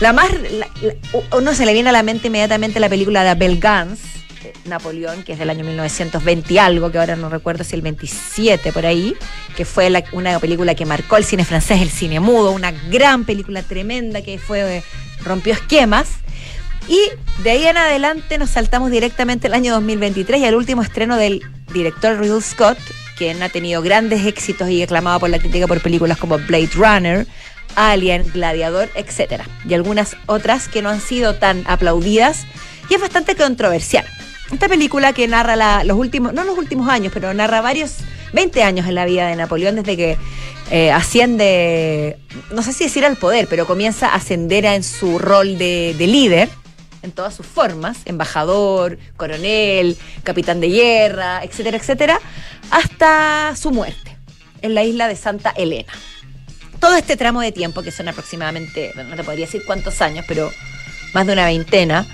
[0.00, 0.30] La más.
[0.32, 3.98] la- la- uno se le viene a la mente inmediatamente la película de Abel Gans,
[4.64, 8.72] Napoleón, que es del año 1920 y algo, que ahora no recuerdo si el 27
[8.72, 9.14] por ahí,
[9.56, 13.62] que fue una película que marcó el cine francés, el cine mudo, una gran película
[13.62, 14.78] tremenda que fue.
[14.78, 14.82] eh,
[15.24, 16.08] rompió esquemas.
[16.86, 17.00] Y
[17.42, 21.42] de ahí en adelante nos saltamos directamente al año 2023 y al último estreno del
[21.72, 22.78] director Ridley Scott,
[23.16, 27.26] quien ha tenido grandes éxitos y aclamado por la crítica por películas como Blade Runner,
[27.74, 29.42] Alien, Gladiador, etc.
[29.66, 32.44] Y algunas otras que no han sido tan aplaudidas
[32.90, 34.04] y es bastante controversial.
[34.52, 37.96] Esta película que narra la- los últimos, no los últimos años, pero narra varios,
[38.32, 40.18] 20 años en la vida de Napoleón desde que
[40.70, 42.16] eh, asciende,
[42.52, 46.06] no sé si decir al poder, pero comienza a ascender en su rol de, de
[46.06, 46.48] líder
[47.02, 52.18] en todas sus formas, embajador, coronel, capitán de guerra, etcétera, etcétera,
[52.70, 54.16] hasta su muerte
[54.62, 55.92] en la isla de Santa Elena.
[56.80, 60.50] Todo este tramo de tiempo, que son aproximadamente, no te podría decir cuántos años, pero
[61.12, 62.06] más de una veintena,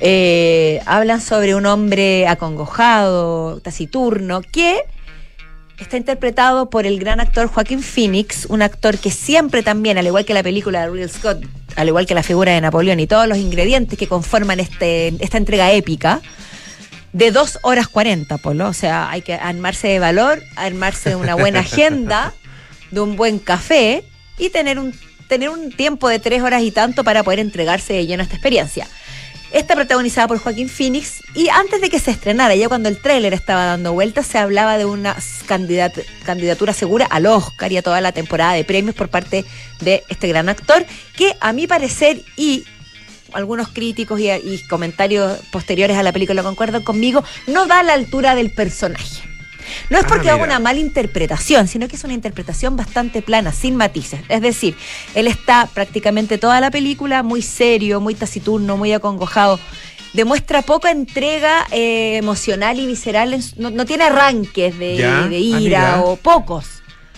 [0.00, 4.82] eh, hablan sobre un hombre acongojado, taciturno, que
[5.78, 10.24] está interpretado por el gran actor Joaquín Phoenix, un actor que siempre también, al igual
[10.24, 11.44] que la película de Ridley Scott,
[11.76, 15.38] al igual que la figura de Napoleón y todos los ingredientes que conforman este, esta
[15.38, 16.20] entrega épica,
[17.12, 18.68] de dos horas 40, Polo.
[18.68, 22.34] O sea, hay que armarse de valor, armarse de una buena agenda,
[22.90, 24.04] de un buen café
[24.38, 24.94] y tener un,
[25.28, 28.36] tener un tiempo de tres horas y tanto para poder entregarse de lleno a esta
[28.36, 28.86] experiencia.
[29.54, 33.32] Está protagonizada por Joaquín Phoenix y antes de que se estrenara, ya cuando el tráiler
[33.34, 38.00] estaba dando vueltas, se hablaba de una candidat- candidatura segura al Oscar y a toda
[38.00, 39.44] la temporada de premios por parte
[39.80, 40.84] de este gran actor,
[41.16, 42.64] que a mi parecer y
[43.32, 48.34] algunos críticos y, y comentarios posteriores a la película concuerdan conmigo, no da la altura
[48.34, 49.33] del personaje.
[49.90, 53.52] No es Ah, porque haga una mala interpretación, sino que es una interpretación bastante plana,
[53.52, 54.20] sin matices.
[54.28, 54.76] Es decir,
[55.14, 59.58] él está prácticamente toda la película muy serio, muy taciturno, muy acongojado.
[60.12, 63.36] Demuestra poca entrega eh, emocional y visceral.
[63.56, 65.22] no, no tiene arranques de, Ya.
[65.28, 66.66] de Ah, ira o pocos.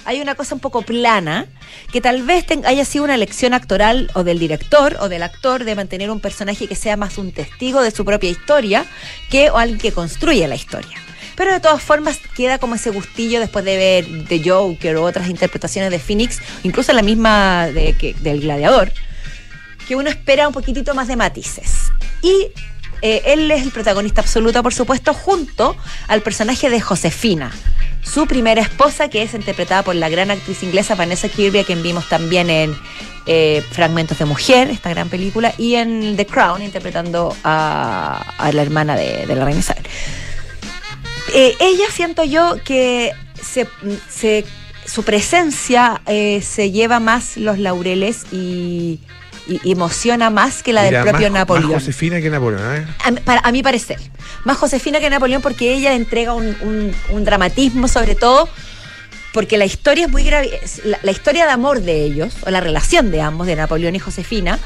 [0.07, 1.47] Hay una cosa un poco plana
[1.93, 5.65] que tal vez ten- haya sido una elección actoral o del director o del actor
[5.65, 8.87] de mantener un personaje que sea más un testigo de su propia historia
[9.31, 10.97] que o alguien que construye la historia.
[11.37, 15.29] Pero de todas formas queda como ese gustillo después de ver The Joker o otras
[15.29, 18.91] interpretaciones de Phoenix, incluso la misma de, que, del Gladiador,
[19.87, 21.93] que uno espera un poquitito más de matices.
[22.23, 22.49] Y
[23.03, 25.77] eh, él es el protagonista absoluto, por supuesto, junto
[26.09, 27.53] al personaje de Josefina,
[28.03, 31.83] su primera esposa, que es interpretada por la gran actriz inglesa Vanessa Kirby, a quien
[31.83, 32.75] vimos también en
[33.27, 38.63] eh, Fragmentos de Mujer, esta gran película, y en The Crown, interpretando a, a la
[38.63, 39.85] hermana de, de la reina Isabel.
[41.35, 43.67] Eh, ella siento yo que se,
[44.09, 44.45] se-
[44.87, 49.01] su presencia eh, se lleva más los laureles y,
[49.49, 51.73] y emociona más que la Mira, del propio más- Napoleón.
[51.73, 52.87] Más Josefina que Napoleón, ¿eh?
[53.05, 53.99] A, mi- para- a mi parecer.
[54.45, 58.49] Más Josefina que Napoleón porque ella entrega un, un- un dramatismo sobre todo
[59.33, 60.43] porque la historia es muy la,
[61.03, 64.59] la historia de amor de ellos, o la relación de ambos, de Napoleón y Josefina,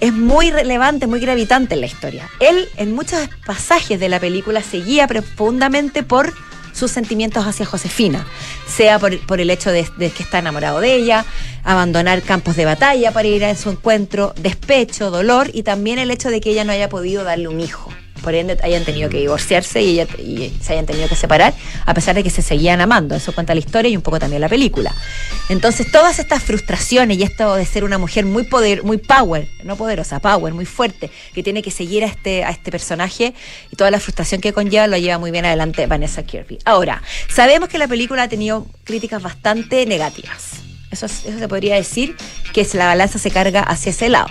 [0.00, 2.28] es muy relevante, muy gravitante en la historia.
[2.40, 6.32] Él, en muchos pasajes de la película, se guía profundamente por
[6.72, 8.26] sus sentimientos hacia Josefina,
[8.66, 11.24] sea por, el hecho de que está enamorado de ella,
[11.62, 16.30] abandonar campos de batalla para ir a su encuentro, despecho, dolor y también el hecho
[16.30, 17.90] de que ella no haya podido darle un hijo.
[18.24, 21.52] Por ende, hayan tenido que divorciarse y, ella- y se hayan tenido que separar,
[21.84, 23.14] a pesar de que se seguían amando.
[23.14, 24.94] Eso cuenta la historia y un poco también la película.
[25.50, 29.76] Entonces, todas estas frustraciones y esto de ser una mujer muy poder, muy power, no
[29.76, 33.34] poderosa, power, muy fuerte, que tiene que seguir a este, a este personaje
[33.70, 36.58] y toda la frustración que conlleva, lo lleva muy bien adelante Vanessa Kirby.
[36.64, 40.52] Ahora, sabemos que la película ha tenido críticas bastante negativas.
[40.90, 42.16] Eso, es- eso se podría decir
[42.54, 44.28] que la balanza se carga hacia ese lado.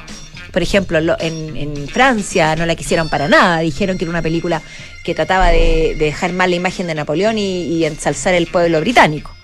[0.54, 3.60] Por ejemplo, lo- en, en Francia no la quisieron para nada.
[3.60, 4.62] Dijeron que era una película
[5.04, 8.80] que trataba de, de dejar mal la imagen de Napoleón y, y ensalzar el pueblo
[8.80, 9.36] británico.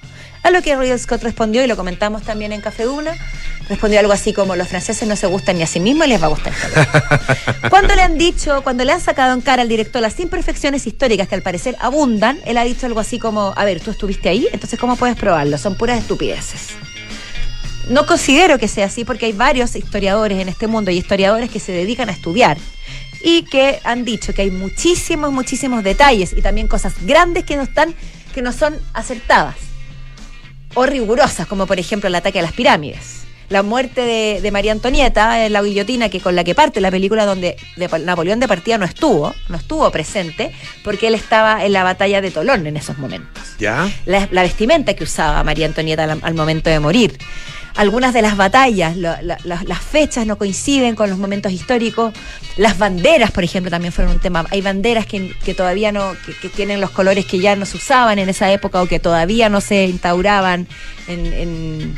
[0.44, 3.12] A lo que Ridley Scott respondió, y lo comentamos también en Café Duna,
[3.68, 6.22] respondió algo así como los franceses no se gustan ni a sí mismos y les
[6.22, 6.54] va a gustar.
[7.70, 11.28] Cuando le han dicho, cuando le han sacado en cara al director las imperfecciones históricas
[11.28, 14.48] que al parecer abundan, él ha dicho algo así como, a ver, tú estuviste ahí,
[14.54, 15.58] entonces ¿cómo puedes probarlo?
[15.58, 16.70] Son puras estupideces.
[17.90, 21.60] No considero que sea así porque hay varios historiadores en este mundo y historiadores que
[21.60, 22.58] se dedican a estudiar
[23.24, 27.64] y que han dicho que hay muchísimos, muchísimos detalles y también cosas grandes que no
[27.64, 27.94] están,
[28.34, 29.56] que no son acertadas
[30.76, 33.16] o rigurosas, como por ejemplo el ataque a las pirámides.
[33.50, 36.92] La muerte de, de María Antonieta, en la guillotina que con la que parte la
[36.92, 40.52] película donde de- Napoleón de partida no estuvo, no estuvo presente,
[40.84, 43.90] porque él estaba en la batalla de Tolón en esos momentos ¿Ya?
[44.06, 47.18] la, la vestimenta que usaba María Antonieta al, al momento de morir.
[47.80, 52.14] Algunas de las batallas, las fechas no coinciden con los momentos históricos.
[52.58, 54.46] Las banderas, por ejemplo, también fueron un tema.
[54.52, 56.12] Hay banderas que, que todavía no,
[56.42, 59.48] que, tienen los colores que ya no se usaban en esa época o que todavía
[59.48, 60.68] no se instauraban
[61.08, 61.96] en, en-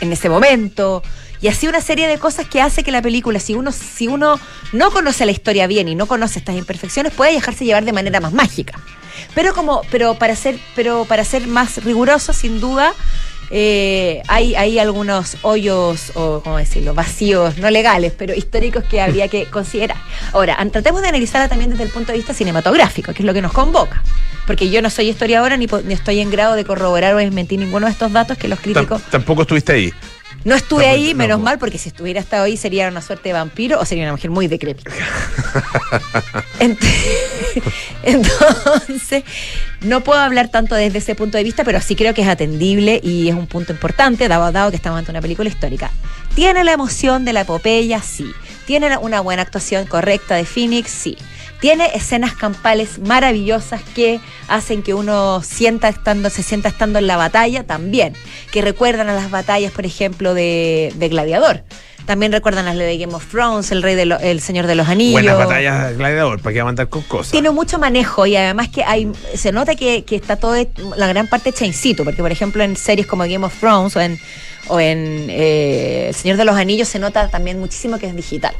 [0.00, 1.02] en ese momento.
[1.42, 4.38] Y así una serie de cosas que hace que la película, si uno, si uno
[4.72, 8.20] no conoce la historia bien y no conoce estas imperfecciones, puede dejarse llevar de manera
[8.20, 8.78] más mágica.
[9.34, 12.94] Pero como, pero para ser, pero para ser más riguroso, sin duda,
[13.50, 19.28] eh, hay, hay algunos hoyos o cómo decirlo, vacíos, no legales, pero históricos que habría
[19.28, 19.96] que considerar.
[20.32, 23.42] Ahora, tratemos de analizarla también desde el punto de vista cinematográfico, que es lo que
[23.42, 24.02] nos convoca.
[24.46, 27.58] Porque yo no soy historiadora ni, po- ni estoy en grado de corroborar o desmentir
[27.60, 29.92] ninguno de estos datos que los críticos tampoco estuviste ahí.
[30.44, 31.44] No estuve ahí, no, menos po.
[31.44, 34.30] mal, porque si estuviera hasta hoy sería una suerte de vampiro o sería una mujer
[34.30, 34.90] muy decrépita.
[36.60, 36.78] Ent-
[38.02, 39.24] Entonces,
[39.82, 43.00] no puedo hablar tanto desde ese punto de vista, pero sí creo que es atendible
[43.02, 45.90] y es un punto importante, dado, dado que estamos ante una película histórica.
[46.34, 48.00] ¿Tiene la emoción de la epopeya?
[48.02, 48.30] Sí.
[48.66, 50.90] ¿Tiene una buena actuación correcta de Phoenix?
[50.90, 51.16] Sí.
[51.60, 54.18] Tiene escenas campales maravillosas que
[54.48, 58.14] hacen que uno sienta estando, se sienta estando en la batalla también,
[58.50, 61.62] que recuerdan a las batallas, por ejemplo, de, de Gladiador.
[62.06, 64.74] También recuerdan a las de Game of Thrones, el rey de lo- el Señor de
[64.74, 65.12] los Anillos.
[65.12, 67.30] Buenas batallas de gladiador, ¿para a andar con cosas?
[67.30, 70.56] Tiene mucho manejo y además que hay se nota que, que está todo
[70.96, 73.94] la gran parte hecha in situ, porque por ejemplo en series como Game of Thrones
[73.96, 74.18] o en
[74.68, 78.54] o en eh, El Señor de los Anillos se nota también muchísimo que es digital.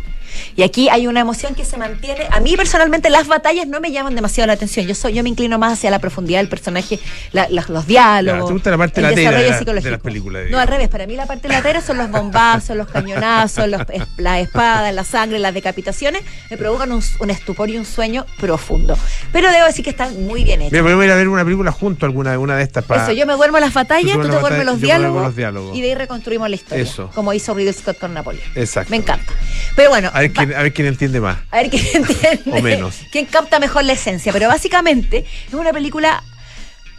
[0.57, 2.27] Y aquí hay una emoción que se mantiene.
[2.31, 4.87] A mí personalmente las batallas no me llaman demasiado la atención.
[4.87, 6.99] Yo soy, yo me inclino más hacia la profundidad del personaje,
[7.33, 8.47] la- la- los diálogos.
[8.47, 10.89] ¿te gusta la parte el latera de la- las películas, No, al revés.
[10.89, 15.05] Para mí la parte latera son los bombazos, los cañonazos, los, es- las espadas, la
[15.05, 16.23] sangre, las decapitaciones.
[16.51, 18.97] Me provocan un, un estupor y un sueño profundo.
[19.33, 20.73] Pero debo decir que están muy bien hechos.
[20.73, 23.05] Mira, podemos ir a ver una película junto, alguna, una de estas para.
[23.05, 25.77] Eso, yo me duermo las batallas, Tú te duermes los diálogos, los diálogos.
[25.77, 26.83] y de ahí reconstruimos la historia.
[26.85, 27.11] Eso.
[27.15, 28.45] Como hizo Ridley Scott con Napoleón.
[28.55, 28.91] Exacto.
[28.91, 29.33] Me encanta.
[29.77, 31.39] Pero bueno, A ver, quién, a ver quién entiende más.
[31.51, 32.51] a ver quién entiende.
[32.53, 32.97] O menos.
[33.13, 34.33] Quién capta mejor la esencia.
[34.33, 36.23] Pero básicamente es una película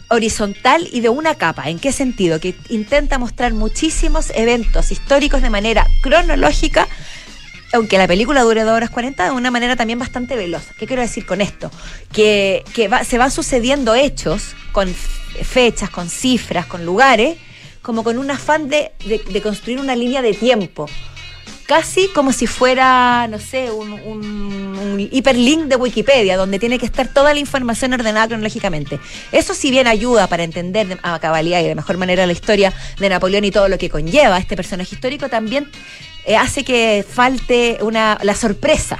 [0.08, 1.70] horizontal y de una capa.
[1.70, 2.38] ¿En qué sentido?
[2.40, 6.86] Que intenta mostrar muchísimos eventos históricos de manera cronológica.
[7.72, 10.64] Aunque la película dure 2 horas 40, de una manera también bastante veloz.
[10.78, 11.70] ¿Qué quiero decir con esto?
[12.12, 17.38] Que, que va- se van sucediendo hechos con fechas, con cifras, con lugares,
[17.80, 20.86] como con un afán de, de- de construir una línea de tiempo
[21.66, 26.86] casi como si fuera, no sé, un, un- un hiperlink de Wikipedia, donde tiene que
[26.86, 28.98] estar toda la información ordenada cronológicamente.
[29.32, 32.72] Eso si bien ayuda para entender de- a cabalidad y de mejor manera la historia
[32.98, 35.70] de Napoleón y todo lo que conlleva este personaje histórico, también
[36.24, 38.98] eh, hace que falte una, la sorpresa.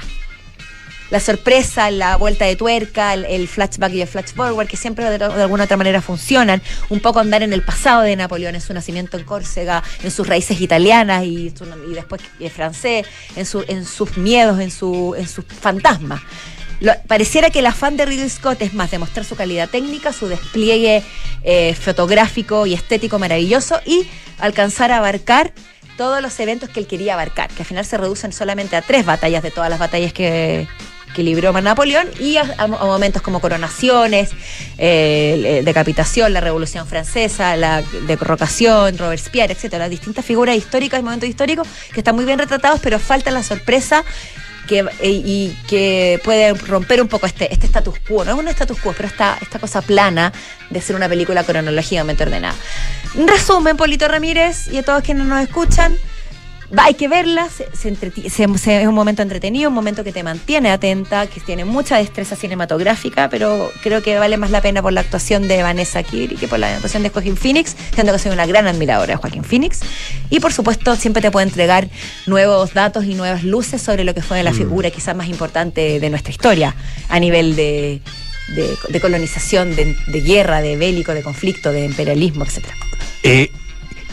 [1.13, 5.19] La sorpresa, la vuelta de tuerca, el, flashback y el flash forward, que siempre de,
[5.19, 6.59] de alguna otra manera funcionan.
[6.89, 10.25] Un poco andar en el pasado de Napoleón, en su nacimiento en Córcega, en sus
[10.25, 11.53] raíces italianas y,
[11.87, 12.19] y después
[12.51, 16.19] francés, en, su, en sus miedos, en, su, en sus fantasmas.
[16.79, 20.27] Lo- pareciera que el afán de Ridley Scott es más demostrar su calidad técnica, su
[20.27, 21.03] despliegue
[21.43, 24.07] eh, fotográfico y estético maravilloso y
[24.39, 25.53] alcanzar a abarcar
[25.95, 29.05] todos los eventos que él quería abarcar, que al final se reducen solamente a tres
[29.05, 30.67] batallas de todas las batallas que,
[31.13, 34.31] que libró Napoleón y a, momentos como coronaciones,
[34.77, 41.67] eh, decapitación, la Revolución Francesa, la derrocación, Robespierre, etcétera, distintas figuras históricas y momentos históricos
[41.93, 44.03] que están muy bien retratados, pero falta la sorpresa
[44.67, 48.25] que, eh, y que puede romper un poco este, este status quo.
[48.25, 50.31] No es un status quo, pero esta, esta cosa plana
[50.69, 52.55] de ser una película cronológicamente ordenada.
[53.15, 55.95] En resumen, Polito Ramírez y a todos quienes nos escuchan,
[56.77, 57.95] hay que verla, se, se
[58.29, 61.97] se, se, es un momento entretenido, un momento que te mantiene atenta, que tiene mucha
[61.97, 66.35] destreza cinematográfica, pero creo que vale más la pena por la actuación de Vanessa Kirby
[66.35, 69.43] que por la actuación de Joaquín Phoenix, siendo que soy una gran admiradora de Joaquín
[69.43, 69.81] Phoenix.
[70.29, 71.89] Y por supuesto, siempre te puede entregar
[72.25, 74.55] nuevos datos y nuevas luces sobre lo que fue la Mm.
[74.55, 76.75] figura quizás más importante de nuestra historia
[77.09, 78.01] a nivel de,
[78.55, 82.75] de, de colonización, de, de guerra, de bélico, de conflicto, de imperialismo, etcétera.
[83.23, 83.49] Eh,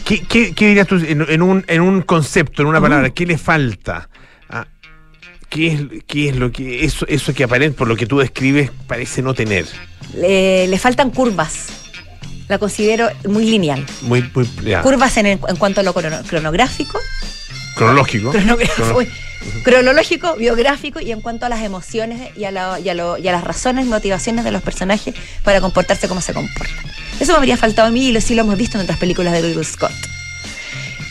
[0.04, 3.10] ¿qué, qué, qué dirías tú en, en un, en un concepto, en una palabra?
[3.10, 4.08] ¿Qué le falta?
[4.48, 4.66] Ah,
[5.48, 8.70] ¿qué, es, ¿Qué es lo que eso, eso que aparente, por lo que tú describes,
[8.86, 9.66] parece no tener?
[10.16, 11.66] Le, le faltan curvas.
[12.48, 13.86] La considero muy lineal.
[14.02, 14.46] Muy, muy
[14.82, 16.98] Curvas en, el- en cuanto a lo crono- cronográfico,
[18.30, 18.32] cronológico.
[19.62, 23.26] cronológico, biográfico y en cuanto a las emociones y a, la- y a lo- y
[23.28, 26.76] a las razones y motivaciones de los personajes para comportarse como se comportan.
[27.20, 29.32] Eso me habría faltado a mí y lo, sí lo hemos visto en otras películas
[29.32, 29.92] de Ridley Scott.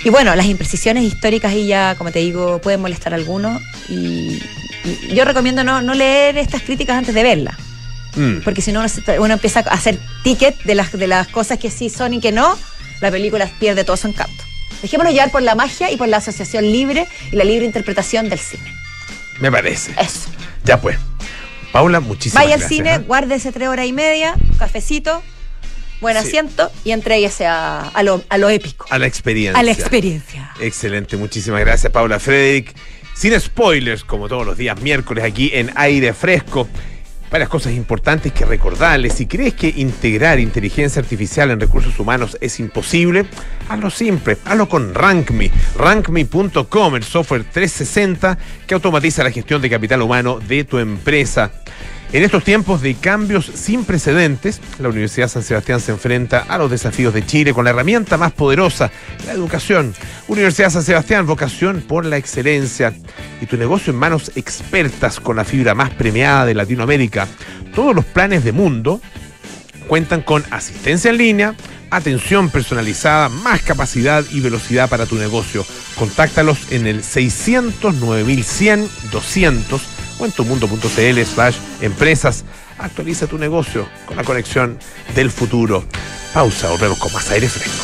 [0.04, 3.62] Y bueno, las imprecisiones históricas y ya, como te digo, pueden molestar a algunos.
[3.90, 4.42] Y,
[4.86, 7.56] y yo recomiendo no, no leer estas críticas antes de verlas.
[8.16, 8.38] Mm.
[8.44, 8.84] Porque si no,
[9.20, 12.32] uno empieza a hacer ticket de las, de las cosas que sí son y que
[12.32, 12.58] no,
[13.02, 14.44] la película pierde todo su encanto.
[14.82, 18.40] Dejémonos llevar por la magia y por la asociación libre y la libre interpretación del
[18.40, 18.74] cine.
[19.40, 19.92] Me parece.
[20.00, 20.30] Eso.
[20.66, 20.98] Ya pues.
[21.72, 22.78] Paula, muchísimas Vaya al gracias.
[22.78, 22.98] cine, ¿ah?
[23.00, 25.22] guárdese tres horas y media, cafecito,
[26.02, 26.28] buen Sí.
[26.28, 29.60] asiento y entréguese a, a lo, a lo épico, A la experiencia.
[29.60, 30.52] a la experiencia.
[30.60, 32.74] Excelente, muchísimas gracias Paula Frederick.
[33.14, 36.68] Sin spoilers, como todos los días miércoles aquí en aire fresco.
[37.32, 39.14] Varias cosas importantes que recordarles.
[39.14, 43.26] Si crees que integrar inteligencia artificial en recursos humanos es imposible,
[43.70, 45.52] hazlo simple, hazlo con RankMe.
[45.78, 51.52] RankMe.com, el software 360 que automatiza la gestión de capital humano de tu empresa.
[52.12, 56.72] En estos tiempos de cambios sin precedentes, la Universidad San Sebastián se enfrenta a los
[56.72, 58.90] desafíos de Chile con la herramienta más poderosa,
[59.28, 59.94] la educación.
[60.28, 62.96] Universidad San Sebastián, vocación por la excelencia.
[63.42, 67.28] Y tu negocio en manos expertas con la fibra más premiada de Latinoamérica.
[67.76, 69.00] Todos los planes de mundo
[69.88, 71.56] cuentan con asistencia en línea,
[71.92, 75.64] atención personalizada, más capacidad y velocidad para tu negocio.
[75.96, 82.44] Contáctalos en el 600 9100 200 o en tumundo.cl slash empresas.
[82.78, 84.78] Actualiza tu negocio con la conexión
[85.16, 85.84] del futuro.
[86.34, 87.84] Pausa, volvemos con más aire fresco.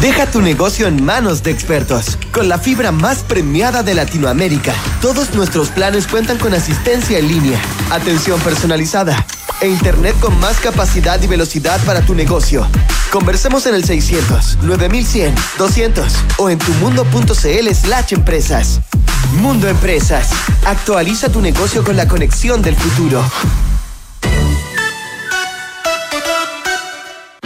[0.00, 2.18] Deja tu negocio en manos de expertos.
[2.30, 7.60] Con la fibra más premiada de Latinoamérica, todos nuestros planes cuentan con asistencia en línea,
[7.90, 9.26] atención personalizada
[9.60, 12.66] e internet con más capacidad y velocidad para tu negocio.
[13.10, 18.80] Conversemos en el 600 9100 200 o en tumundo.cl slash empresas.
[19.40, 20.30] Mundo Empresas.
[20.64, 23.22] Actualiza tu negocio con la conexión del futuro.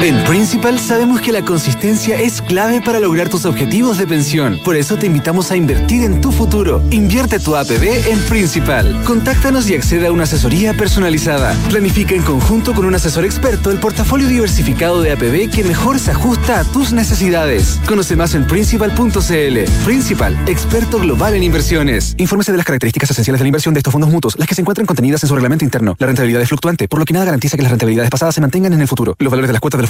[0.03, 4.59] En Principal sabemos que la consistencia es clave para lograr tus objetivos de pensión.
[4.65, 6.83] Por eso te invitamos a invertir en tu futuro.
[6.91, 8.99] Invierte tu APB en Principal.
[9.05, 11.55] Contáctanos y acceda a una asesoría personalizada.
[11.69, 16.13] Planifica en conjunto con un asesor experto el portafolio diversificado de APB que mejor se
[16.13, 17.79] ajusta a tus necesidades.
[17.87, 19.85] Conoce más en Principal.cl.
[19.85, 22.15] Principal, experto global en inversiones.
[22.17, 24.63] Infórmese de las características esenciales de la inversión de estos fondos mutuos, las que se
[24.63, 25.95] encuentran contenidas en su reglamento interno.
[25.99, 28.73] La rentabilidad es fluctuante, por lo que nada garantiza que las rentabilidades pasadas se mantengan
[28.73, 29.15] en el futuro.
[29.19, 29.90] Los valores de las cuotas de los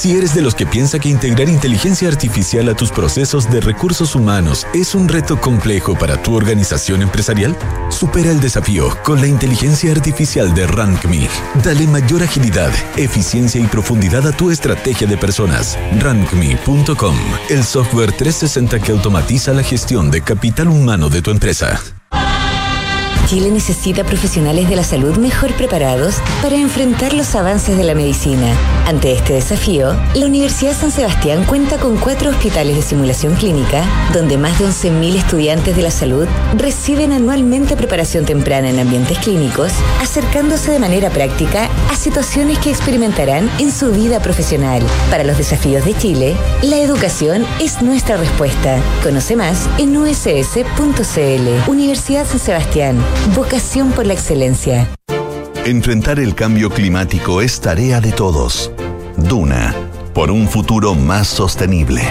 [0.00, 4.14] Si eres de los que piensa que integrar inteligencia artificial a tus procesos de recursos
[4.14, 7.54] humanos es un reto complejo para tu organización empresarial,
[7.90, 11.28] supera el desafío con la inteligencia artificial de RankMe.
[11.62, 15.78] Dale mayor agilidad, eficiencia y profundidad a tu estrategia de personas.
[15.98, 17.16] RankMe.com,
[17.50, 21.78] el software 360 que automatiza la gestión de capital humano de tu empresa.
[23.30, 28.56] Chile necesita profesionales de la salud mejor preparados para enfrentar los avances de la medicina.
[28.88, 34.36] Ante este desafío, la Universidad San Sebastián cuenta con cuatro hospitales de simulación clínica, donde
[34.36, 36.26] más de 11.000 estudiantes de la salud
[36.56, 39.70] reciben anualmente preparación temprana en ambientes clínicos,
[40.02, 44.82] acercándose de manera práctica a situaciones que experimentarán en su vida profesional.
[45.08, 48.80] Para los desafíos de Chile, la educación es nuestra respuesta.
[49.04, 51.70] Conoce más en uss.cl.
[51.70, 52.98] Universidad San Sebastián.
[53.28, 54.88] Vocación por la excelencia.
[55.64, 58.72] Enfrentar el cambio climático es tarea de todos.
[59.16, 59.72] Duna,
[60.14, 62.02] por un futuro más sostenible.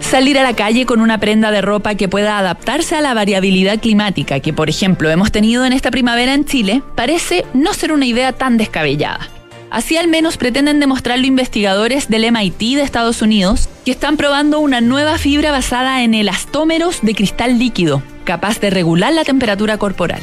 [0.00, 3.80] Salir a la calle con una prenda de ropa que pueda adaptarse a la variabilidad
[3.80, 8.06] climática que, por ejemplo, hemos tenido en esta primavera en Chile, parece no ser una
[8.06, 9.30] idea tan descabellada.
[9.70, 14.80] Así al menos pretenden demostrarlo investigadores del MIT de Estados Unidos, que están probando una
[14.80, 20.20] nueva fibra basada en elastómeros de cristal líquido, capaz de regular la temperatura corporal.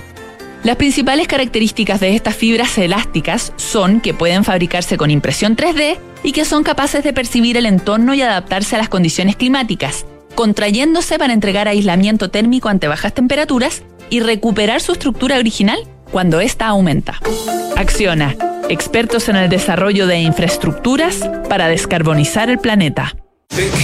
[0.63, 6.31] Las principales características de estas fibras elásticas son que pueden fabricarse con impresión 3D y
[6.31, 11.33] que son capaces de percibir el entorno y adaptarse a las condiciones climáticas, contrayéndose para
[11.33, 15.79] entregar aislamiento térmico ante bajas temperaturas y recuperar su estructura original
[16.11, 17.19] cuando ésta aumenta.
[17.75, 18.35] Acciona,
[18.69, 23.15] expertos en el desarrollo de infraestructuras para descarbonizar el planeta.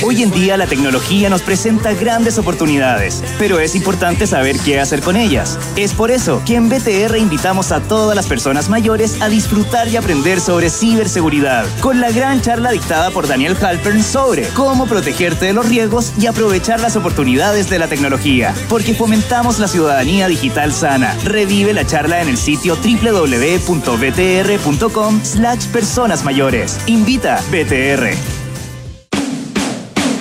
[0.03, 5.01] Hoy en día la tecnología nos presenta grandes oportunidades, pero es importante saber qué hacer
[5.01, 5.59] con ellas.
[5.75, 9.97] Es por eso que en BTR invitamos a todas las personas mayores a disfrutar y
[9.97, 15.53] aprender sobre ciberseguridad, con la gran charla dictada por Daniel Halpern sobre cómo protegerte de
[15.53, 21.15] los riesgos y aprovechar las oportunidades de la tecnología, porque fomentamos la ciudadanía digital sana.
[21.25, 23.59] Revive la charla en el sitio www.btr.com
[25.23, 26.79] slash personas mayores.
[26.87, 28.38] Invita BTR.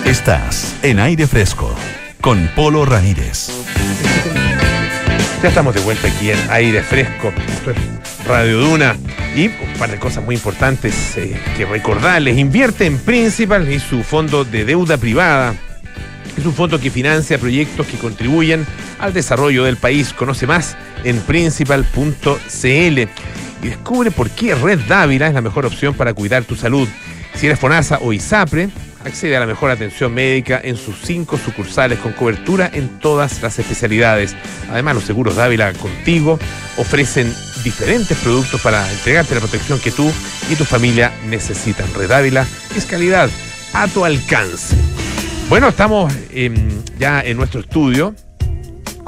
[0.09, 1.71] Estás en aire fresco
[2.19, 3.51] con Polo Ramírez.
[5.43, 7.31] Ya estamos de vuelta aquí en aire fresco.
[8.25, 8.95] Radio Duna.
[9.35, 12.39] Y un par de cosas muy importantes eh, que recordarles.
[12.39, 15.53] Invierte en Principal y su fondo de deuda privada.
[16.35, 18.65] Es un fondo que financia proyectos que contribuyen
[18.97, 20.11] al desarrollo del país.
[20.11, 26.15] Conoce más en principal.cl y descubre por qué Red Dávila es la mejor opción para
[26.15, 26.87] cuidar tu salud.
[27.35, 28.69] Si eres FONASA o ISAPRE,
[29.05, 33.59] accede a la mejor atención médica en sus cinco sucursales con cobertura en todas las
[33.59, 34.35] especialidades.
[34.69, 36.39] Además, los seguros Dávila contigo
[36.77, 37.33] ofrecen
[37.63, 40.11] diferentes productos para entregarte la protección que tú
[40.49, 41.87] y tu familia necesitan.
[41.93, 42.45] Red Dávila
[42.75, 43.29] es calidad
[43.73, 44.75] a tu alcance.
[45.49, 46.51] Bueno, estamos eh,
[46.97, 48.13] ya en nuestro estudio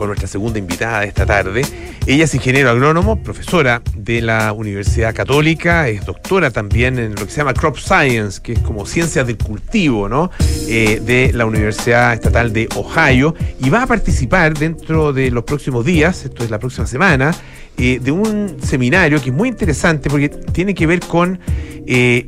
[0.02, 1.62] con nuestra segunda invitada de esta tarde.
[2.08, 7.30] Ella es ingeniero agrónomo, profesora de la Universidad Católica, es doctora también en lo que
[7.30, 10.32] se llama Crop Science, que es como ciencias del cultivo, ¿no?
[10.68, 15.86] Eh, de la Universidad Estatal de Ohio, y va a participar dentro de los próximos
[15.86, 17.36] días, esto es la próxima semana,
[17.78, 21.40] eh, de un seminario que es muy interesante porque tiene que ver con
[21.86, 22.28] eh,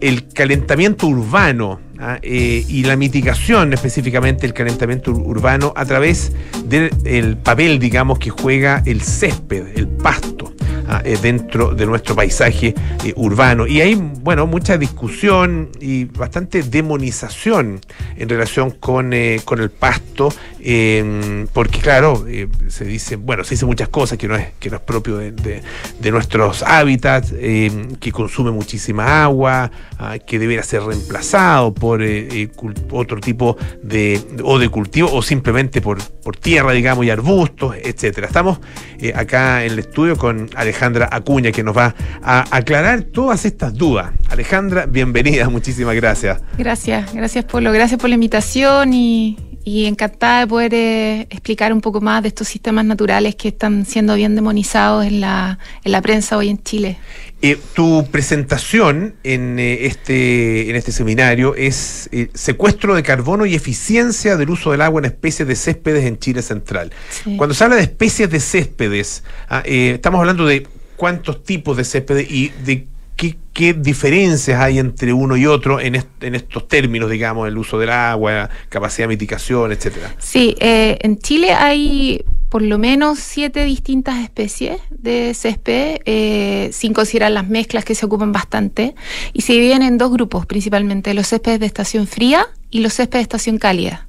[0.00, 2.18] el calentamiento urbano ¿ah?
[2.22, 6.32] eh, y la mitigación específicamente del calentamiento ur- urbano a través
[6.64, 10.52] del papel, digamos, que juega el césped, el pasto.
[10.88, 11.02] ¿Ah?
[11.04, 13.66] eh, dentro de nuestro paisaje eh, urbano.
[13.66, 17.80] Y hay, bueno, mucha discusión y bastante demonización
[18.16, 22.24] en relación con, eh, con el pasto, eh, porque claro,
[22.68, 25.32] se dice, bueno, se dice muchas cosas que no es, que no es propio de,
[25.32, 25.62] de-
[26.00, 32.00] de nuestros hábitats, eh, que consume muchísima agua, ah, que debiera ser reemplazado por
[32.90, 38.26] otro tipo de, o de cultivo, o simplemente por, por tierra, digamos, y arbustos, etcétera.
[38.26, 38.60] Estamos
[39.14, 44.10] acá en el estudio con Alejandra Acuña, que nos va a aclarar todas estas dudas.
[44.28, 46.40] Alejandra, bienvenida, muchísimas gracias.
[46.58, 51.80] Gracias, gracias Polo, gracias por la invitación y, y encantada de poder eh, explicar un
[51.80, 56.00] poco más de estos sistemas naturales que están siendo bien demonizados en la, en la
[56.02, 56.98] prensa hoy en Chile.
[57.44, 63.56] Eh, tu presentación en, eh, este, en este seminario es eh, secuestro de carbono y
[63.56, 66.92] eficiencia del uso del agua en especies de céspedes en Chile Central.
[67.10, 67.36] Sí.
[67.36, 71.82] Cuando se habla de especies de céspedes, ah, eh, estamos hablando de cuántos tipos de
[71.82, 72.86] céspedes y de
[73.52, 78.50] qué, diferencias hay entre uno y otro en estos términos, digamos, el uso del agua,
[78.68, 80.14] capacidad de mitigación, etcétera.
[80.18, 86.92] Sí, eh, en Chile hay por lo menos siete distintas especies de césped, eh, sin
[86.92, 88.94] considerar las mezclas que se ocupan bastante,
[89.32, 93.20] y se dividen en dos grupos principalmente, los céspedes de estación fría y los céspedes
[93.20, 94.06] de estación cálida.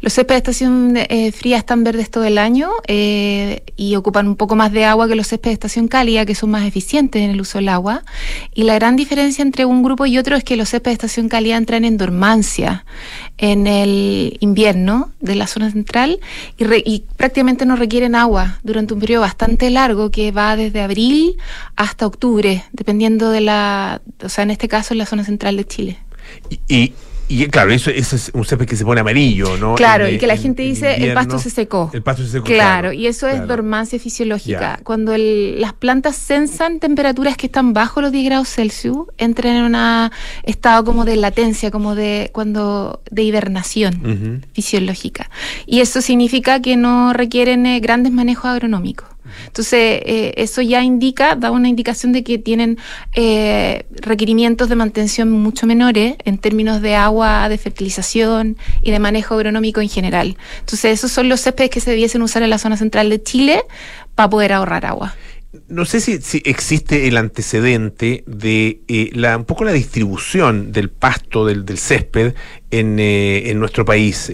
[0.00, 4.36] Los céspedes de estación eh, fría están verdes todo el año eh, y ocupan un
[4.36, 7.30] poco más de agua que los céspedes de estación cálida, que son más eficientes en
[7.30, 8.04] el uso del agua.
[8.54, 11.28] Y la gran diferencia entre un grupo y otro es que los céspedes de estación
[11.28, 12.84] cálida entran en dormancia
[13.38, 16.20] en el invierno de la zona central
[16.56, 21.36] y, prácticamente no requieren agua durante un periodo bastante largo que va desde abril
[21.76, 25.64] hasta octubre, dependiendo de la, o sea, en este caso en la zona central de
[25.66, 25.98] Chile.
[26.68, 26.92] Y
[27.50, 29.74] claro, eso, eso es un césped que se pone amarillo, ¿no?
[29.74, 31.90] Claro, y que la en- gente en dice el invierno, pasto se secó.
[31.92, 32.44] El pasto se secó.
[32.44, 34.76] Claro, y eso es dormancia fisiológica.
[34.78, 34.80] Ya.
[34.84, 39.64] Cuando el- las plantas sensan temperaturas que están bajo los 10 grados Celsius, entran en
[39.74, 40.10] un
[40.44, 45.30] estado como de latencia, como de cuando de hibernación fisiológica.
[45.66, 49.08] Y eso significa que no requieren eh, grandes manejos agronómicos.
[49.46, 52.78] Entonces, eh, eso ya indica, da una indicación de que tienen
[53.14, 59.34] eh, requerimientos de mantención mucho menores en términos de agua, de fertilización y de manejo
[59.34, 60.36] agronómico en general.
[60.60, 63.62] Entonces, esos son los céspedes que se debiesen usar en la zona central de Chile
[64.14, 65.14] para poder ahorrar agua.
[65.68, 71.46] No sé si, existe el antecedente de eh, la, un poco la distribución del pasto,
[71.46, 72.34] del, césped
[72.70, 74.30] en, nuestro país,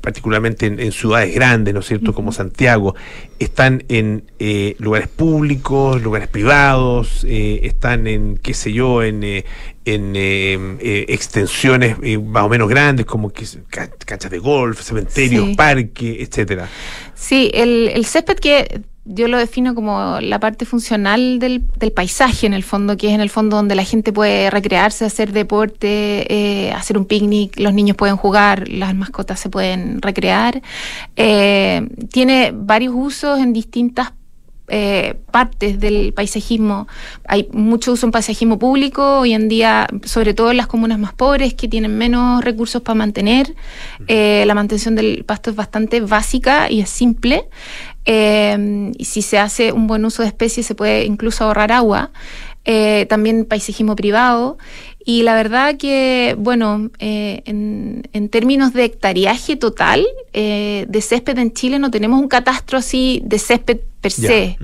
[0.00, 2.94] particularmente en, en ciudades grandes, ¿no es cierto?, como Santiago.
[3.38, 9.44] Están en eh, lugares públicos, lugares privados, eh, están en, qué sé yo, en, eh,
[9.84, 15.46] en eh, extensiones eh, más o menos grandes, como que, ca- canchas de golf, cementerios,
[15.48, 15.54] Sí.
[15.54, 16.68] parques, etcétera.
[17.14, 22.46] Sí, el, el césped que yo lo defino como la parte funcional del, del paisaje,
[22.46, 26.26] en el fondo, que es en el fondo donde la gente puede recrearse, hacer deporte,
[26.32, 30.60] eh, hacer un picnic, los niños pueden jugar, las mascotas se pueden recrear.
[31.16, 34.12] Eh, tiene varios usos en distintas
[34.70, 36.88] eh, partes del paisajismo.
[37.26, 41.14] Hay mucho uso en paisajismo público hoy en día, sobre todo en las comunas más
[41.14, 43.54] pobres que tienen menos recursos para mantener.
[44.08, 47.48] Eh, la mantención del pasto es bastante básica y es simple.
[48.04, 52.10] Eh, y si se hace un buen uso de especies se puede incluso ahorrar agua.
[52.70, 54.58] Eh, también paisajismo privado.
[55.02, 61.38] Y la verdad que, bueno, eh, en, en términos de hectariaje total eh, de césped
[61.38, 64.58] en Chile no tenemos un catastro así de césped per se.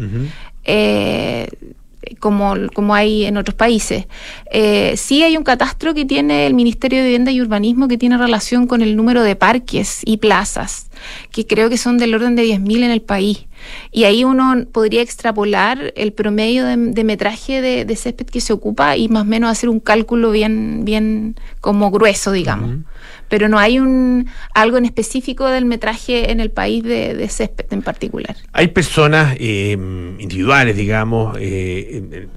[2.19, 4.07] Como, como hay en otros países.
[4.51, 8.19] Eh, sí hay un catastro que tiene el Ministerio de Vivienda y Urbanismo que tiene
[8.19, 10.91] relación con el número de parques y plazas,
[11.31, 13.47] que creo que son del orden de 10.000 en el país.
[13.93, 18.97] Y ahí uno podría extrapolar el promedio de, metraje de, de césped que se ocupa
[18.97, 22.85] y más o menos hacer un cálculo bien, bien como grueso, digamos.
[23.29, 27.67] Pero no hay un algo en específico del metraje en el país de, de césped
[27.73, 28.37] en particular.
[28.53, 29.73] Hay personas eh,
[30.19, 32.29] individuales, digamos, eh,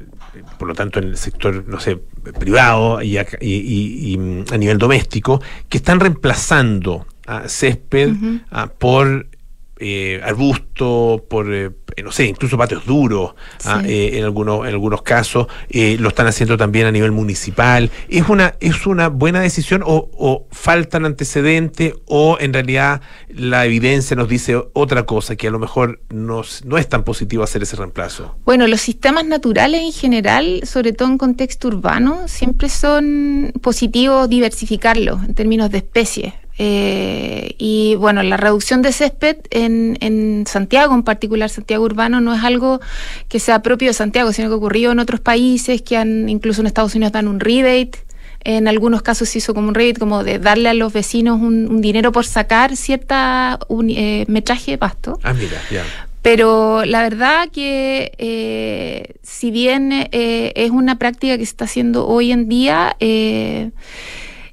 [0.57, 1.97] por lo tanto en el sector, no sé,
[2.39, 8.11] privado y, acá- y- y- y, mm, a nivel doméstico, que están reemplazando a césped
[8.11, 8.39] Ujú.
[8.51, 9.27] ah, por
[9.79, 11.71] eh, arbusto, por, eh,
[12.03, 13.33] no sé, incluso patios duros,
[13.65, 17.89] ah, eh, en, algunos, en algunos casos, eh, lo están haciendo también a nivel municipal.
[18.09, 24.15] ¿Es una, es una buena decisión o, o faltan antecedentes o en realidad la evidencia
[24.15, 27.75] nos dice otra cosa, que a lo mejor nos- no es tan positivo hacer ese
[27.75, 28.35] reemplazo?
[28.45, 35.23] Bueno, los sistemas naturales en general, sobre todo en contexto urbano, siempre son positivos diversificarlos
[35.23, 36.33] en términos de especies.
[36.59, 42.33] Eh, y bueno, la reducción de césped en, en Santiago, en particular Santiago urbano, no
[42.33, 42.79] es algo
[43.29, 46.67] que sea propio de Santiago, sino que ocurrió en otros países que han, incluso en
[46.67, 47.99] Estados Unidos dan un rebate.
[48.43, 51.67] En algunos casos se hizo como un rebate, como de darle a los vecinos un,
[51.69, 55.19] un dinero por sacar cierta uni- eh, metraje de pasto.
[55.23, 55.83] Ah, mira, ya.
[56.21, 62.07] Pero la verdad que eh, si bien eh, es una práctica que se está haciendo
[62.07, 63.71] hoy en día, eh,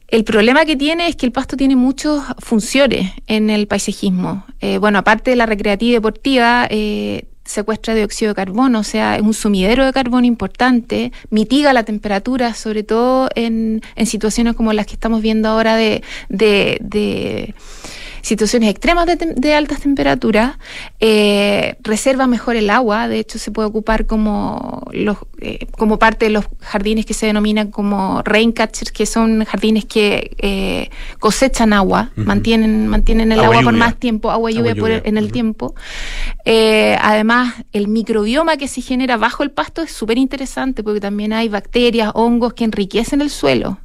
[0.08, 4.44] el problema que tiene es que el pasto tiene muchas funciones en el paisajismo.
[4.60, 9.16] Eh, bueno, aparte de la recreativa y deportiva, eh, secuestra dióxido de carbono, o sea,
[9.16, 14.72] es un sumidero de carbono importante, mitiga la temperatura, sobre todo en, en situaciones como
[14.72, 17.54] las que estamos viendo ahora de, de, de
[18.24, 20.56] situaciones extremas de, de altas temperaturas,
[20.98, 26.24] eh, reserva mejor el agua, de hecho se puede ocupar como, los, eh, como parte
[26.24, 31.74] de los jardines que se denominan como rain catchers, que son jardines que eh, cosechan
[31.74, 32.26] agua, Ujú.
[32.26, 33.86] mantienen, mantienen el Agua agua, por lluvia.
[33.86, 35.08] más tiempo, agua Agua lluvia, por el- lluvia.
[35.10, 35.74] en el tiempo.
[36.46, 41.34] Eh, además, el microbioma que se genera bajo el pasto es súper interesante porque también
[41.34, 43.78] hay bacterias, hongos que enriquecen el suelo.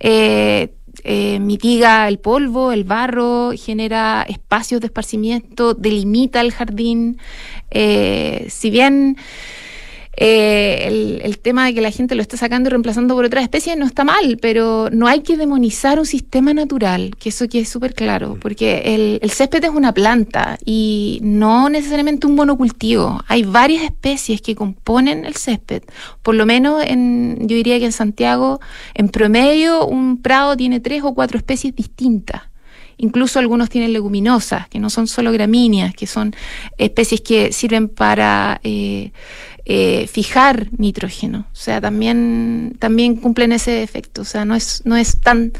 [0.00, 0.72] Eh,
[1.04, 7.18] eh, mitiga el polvo, el barro, genera espacios de esparcimiento, delimita el jardín.
[7.70, 9.16] Eh, si bien
[10.16, 13.42] eh, el, el tema de que la gente lo esté sacando y reemplazando por otras
[13.42, 17.66] especies no está mal, pero no hay que demonizar un sistema natural, que eso quede
[17.66, 23.22] súper claro, porque el, el césped es una planta y no necesariamente un monocultivo.
[23.28, 25.82] Hay varias especies que componen el césped.
[26.22, 28.60] Por lo menos en, yo diría que en Santiago,
[28.94, 32.42] en promedio, un prado tiene tres o cuatro especies distintas.
[32.98, 36.34] Incluso algunos tienen leguminosas, que no son solo gramíneas, que son
[36.78, 39.12] especies que sirven para eh,
[39.68, 41.48] eh, fijar nitrógeno.
[41.52, 44.22] O sea, también, también cumplen ese efecto.
[44.22, 45.52] O sea, no es, no es tan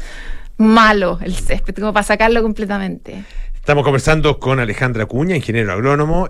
[0.57, 3.25] malo el césped como para sacarlo completamente.
[3.53, 6.29] Estamos conversando con Alejandra Cuña, ingeniero agrónomo,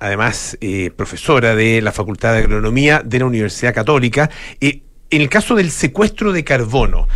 [0.00, 4.28] además eh, profesora de la Facultad de Agronomía de la Universidad Católica.
[4.60, 7.06] En el caso del secuestro de carbono,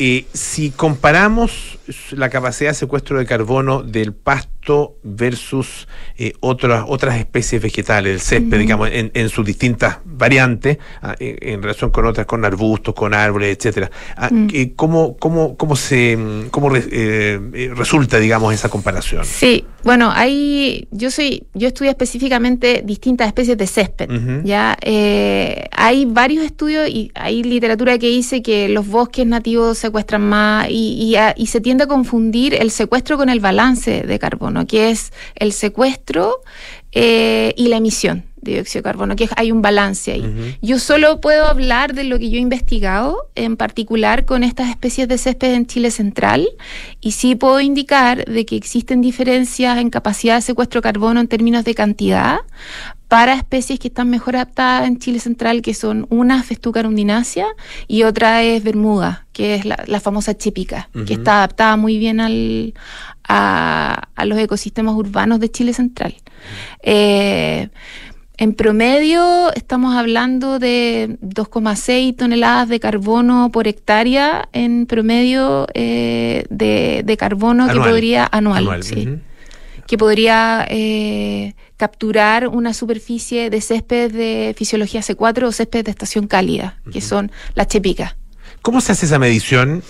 [0.00, 1.75] eh, si comparamos
[2.12, 5.86] la capacidad de secuestro de carbono del pasto versus
[6.18, 11.36] eh, otras otras especies vegetales, el césped, digamos, en, en sus distintas variantes, ah, en,
[11.54, 14.48] en relación con otras, con arbustos, con árboles, etcétera, ah, Mm.
[14.52, 19.24] eh, ¿cómo, cómo, cómo se mm, cómo re- eh, eh, resulta, digamos, esa comparación?
[19.24, 24.08] Sí, bueno, hay, yo soy, yo estudio específicamente distintas especies de césped.
[24.44, 30.22] Ya eh, hay varios estudios y hay literatura que dice que los bosques nativos secuestran
[30.28, 34.18] más y, y a- y se tiende a confundir el secuestro con el balance de
[34.18, 36.40] carbono, que es el secuestro
[36.92, 40.56] eh, y la emisión de dióxido de carbono, que hay un balance ahí.
[40.62, 45.06] Yo solo puedo hablar de lo que yo he investigado, en particular con estas especies
[45.06, 46.48] de césped en Chile central,
[47.02, 51.28] y sí puedo indicar de que existen diferencias en capacidad de secuestro de carbono en
[51.28, 52.38] términos de cantidad
[53.08, 57.46] para especies que están mejor adaptadas en Chile central, que son una Festuca arundinacea
[57.86, 62.18] y otra es Bermuda, que es la, la famosa chípica, que está adaptada muy bien
[62.20, 62.74] al,
[63.28, 66.14] a, a los ecosistemas urbanos de Chile central.
[66.82, 67.68] Eh,
[68.38, 77.02] en promedio estamos hablando de 2,6 toneladas de carbono por hectárea en promedio eh, de,
[77.04, 77.90] de carbono que Anual.
[77.90, 79.20] podría anual, Anual, sí, ujú.
[79.86, 86.26] Que podría eh, capturar una superficie de césped de fisiología C4 o césped de estación
[86.26, 88.16] cálida, que son las chepicas.
[88.66, 89.84] ¿Cómo se hace esa medición?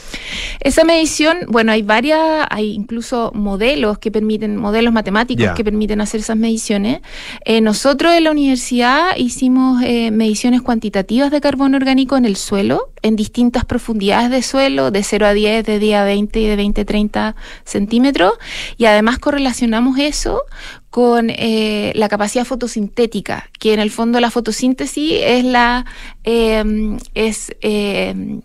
[0.60, 6.20] Esa medición, bueno, hay varias, hay incluso modelos que permiten, modelos matemáticos que permiten hacer
[6.20, 7.00] esas mediciones.
[7.46, 12.90] Eh, nosotros en la universidad hicimos eh, mediciones cuantitativas de carbono orgánico en el suelo,
[13.00, 16.56] en distintas profundidades de suelo, de 0 a 10, de 10 a 20 y de
[16.56, 18.34] 20 a 30 centímetros,
[18.76, 20.42] y además correlacionamos eso
[20.90, 25.86] con eh, la capacidad fotosintética, que en el fondo la fotosíntesis es la
[26.24, 28.40] eh, es eh,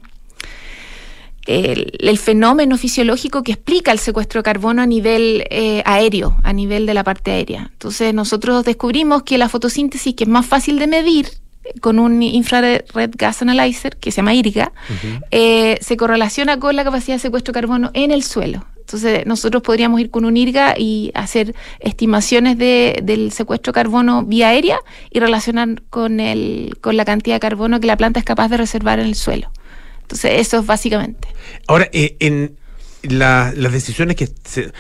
[1.48, 6.54] el, el fenómeno fisiológico que explica el secuestro de carbono a nivel eh, aéreo, a
[6.54, 7.70] nivel de la parte aérea.
[7.74, 11.28] Entonces nosotros descubrimos que la fotosíntesis, que es más fácil de medir
[11.64, 12.84] eh, con un infrared
[13.18, 14.72] gas analyzer que se llama IRGA,
[15.32, 18.66] eh, se correlaciona con la capacidad de secuestro de carbono en el suelo.
[18.80, 24.24] Entonces nosotros podríamos ir con un IRGA y hacer estimaciones de, del secuestro de carbono
[24.24, 24.80] vía aérea
[25.10, 28.58] y relacionar con, el, con la cantidad de carbono que la planta es capaz de
[28.58, 29.50] reservar en el suelo.
[30.12, 31.28] Entonces eso es básicamente.
[31.68, 32.58] Ahora, eh, en
[33.04, 34.28] la- las decisiones que...
[34.46, 34.72] se-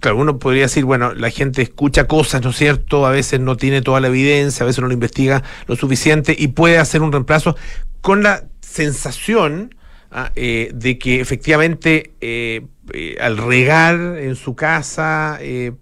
[0.00, 3.06] claro, uno podría decir, bueno, la gente escucha cosas, ¿no es cierto?
[3.06, 6.48] A veces no tiene toda la evidencia, a veces no lo investiga lo suficiente y
[6.48, 7.56] puede hacer un reemplazo
[8.00, 9.74] con la sensación
[10.10, 15.38] ah, eh, de que efectivamente eh, eh, al regar en su casa...
[15.40, 15.72] eh,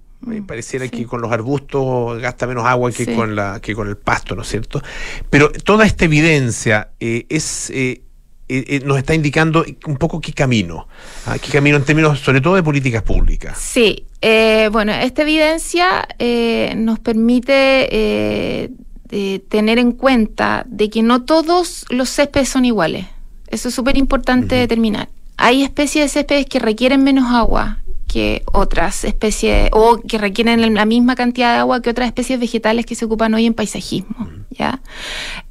[0.47, 3.13] pareciera que con los arbustos gasta menos agua que Sí.
[3.17, 4.81] con la que con el pasto, ¿no es cierto?
[5.31, 7.73] Pero toda esta evidencia es
[8.53, 10.87] eh, eh, eh, nos está indicando un poco qué camino,
[11.27, 13.59] ah, qué camino en términos sobre todo de políticas públicas.
[13.59, 18.71] Sí, eh, bueno, esta evidencia eh, nos permite eh,
[19.09, 23.07] de tener en cuenta de que no todos los céspedes son iguales.
[23.49, 25.09] Eso es súper importante determinar.
[25.37, 30.85] Hay especies de céspedes que requieren menos agua que otras especies o que requieren la
[30.85, 34.29] misma cantidad de agua que otras especies vegetales que se ocupan hoy en paisajismo.
[34.53, 34.81] ¿Ya?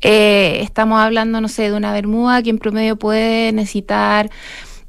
[0.01, 4.29] Eh, estamos hablando, no sé, de una bermuda que en promedio puede necesitar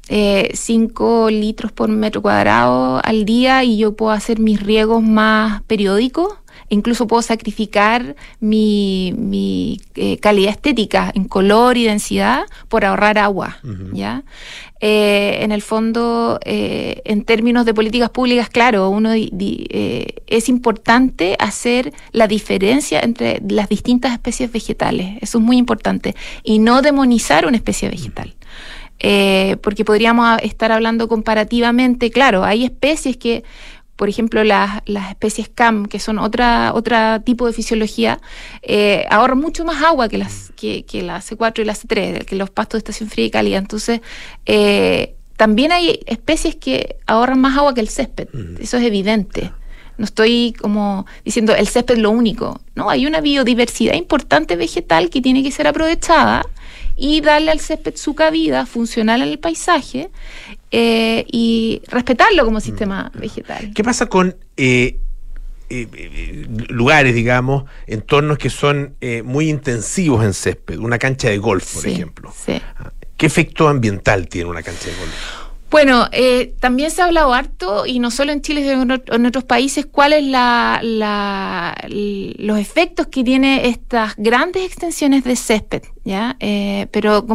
[0.07, 6.35] 5 litros por metro cuadrado al día y yo puedo hacer mis riegos más periódicos.
[6.73, 13.57] Incluso puedo sacrificar mi, mi, eh, calidad estética en color y densidad por ahorrar agua.
[13.93, 14.23] ¿ya?
[14.81, 20.15] Eh, en el fondo, eh, en términos de políticas públicas, claro, uno di- di- eh,
[20.27, 25.17] es importante hacer la diferencia entre las distintas especies vegetales.
[25.21, 26.15] Eso es muy importante.
[26.43, 28.35] Y no demonizar una especie vegetal.
[29.61, 33.43] Porque podríamos estar hablando comparativamente, claro, hay especies que
[34.03, 38.19] por ejemplo, las, las especies CAM, que son otra, otra tipo de fisiología,
[38.61, 42.35] eh, ahorran mucho más agua que las que, que la C4 y la C3, que
[42.35, 43.57] los pastos de estación fría y cálida.
[43.57, 44.01] Entonces,
[44.45, 48.27] eh, también hay especies que ahorran más agua que el césped.
[48.59, 49.53] Eso es evidente.
[49.97, 52.59] No estoy como diciendo el césped es lo único.
[52.75, 56.45] No, hay una biodiversidad importante vegetal que tiene que ser aprovechada
[56.97, 60.11] y darle al césped su cabida funcional en el paisaje
[60.75, 63.71] eh, y respetarlo como sistema vegetal.
[63.75, 64.97] ¿Qué pasa con eh,
[65.69, 70.79] eh, eh, lugares, digamos, entornos que son eh, muy intensivos en césped?
[70.79, 72.33] Una cancha de golf, por Sí, ejemplo.
[72.35, 72.59] sí.
[73.17, 75.13] ¿Qué efecto ambiental tiene una cancha de golf?
[75.69, 79.15] Bueno, eh, también se ha hablado harto, y no solo en Chile, sino en, ot-
[79.15, 85.81] en otros países, cuáles la, la- los efectos que tiene estas grandes extensiones de césped,
[86.05, 86.35] ¿ya?
[86.39, 87.25] Eh, pero,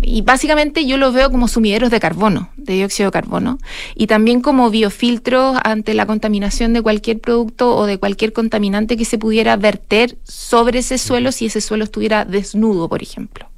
[0.00, 3.58] y básicamente yo los veo como sumideros de carbono, de dióxido de carbono,
[3.94, 9.04] y también como biofiltros ante la contaminación de cualquier producto o de cualquier contaminante que
[9.04, 13.48] se pudiera verter sobre ese suelo si ese suelo estuviera desnudo, por ejemplo.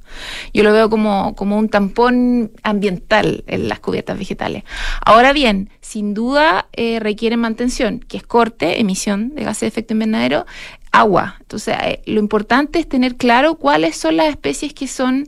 [0.53, 4.63] Yo lo veo como, como un tampón ambiental en las cubiertas vegetales.
[5.01, 9.93] Ahora bien, sin duda eh, requieren mantención, que es corte, emisión de gases de efecto
[9.93, 10.45] invernadero,
[10.91, 11.35] agua.
[11.41, 15.25] Entonces, eh, lo importante es tener claro cuáles son las especies que son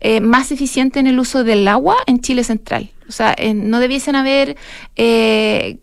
[0.00, 2.90] eh, más eficientes en el uso del agua en Chile central.
[3.08, 4.56] O sea, eh, no debiesen haber
[4.96, 5.78] eh,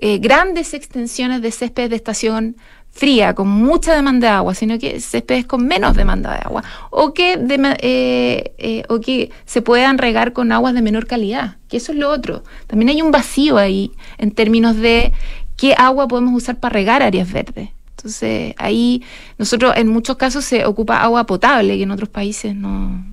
[0.00, 2.56] eh, grandes extensiones de césped de estación
[2.90, 7.14] fría, con mucha demanda de agua, sino que céspedes con menos demanda de agua, o
[7.14, 11.76] que, dema- eh, eh, o que se puedan regar con aguas de menor calidad, que
[11.76, 12.42] eso es lo otro.
[12.66, 15.12] También hay un vacío ahí en términos de
[15.56, 17.68] qué agua podemos usar para regar áreas verdes.
[17.96, 19.02] Entonces, ahí
[19.38, 23.04] nosotros en muchos casos se ocupa agua potable, que en otros países no,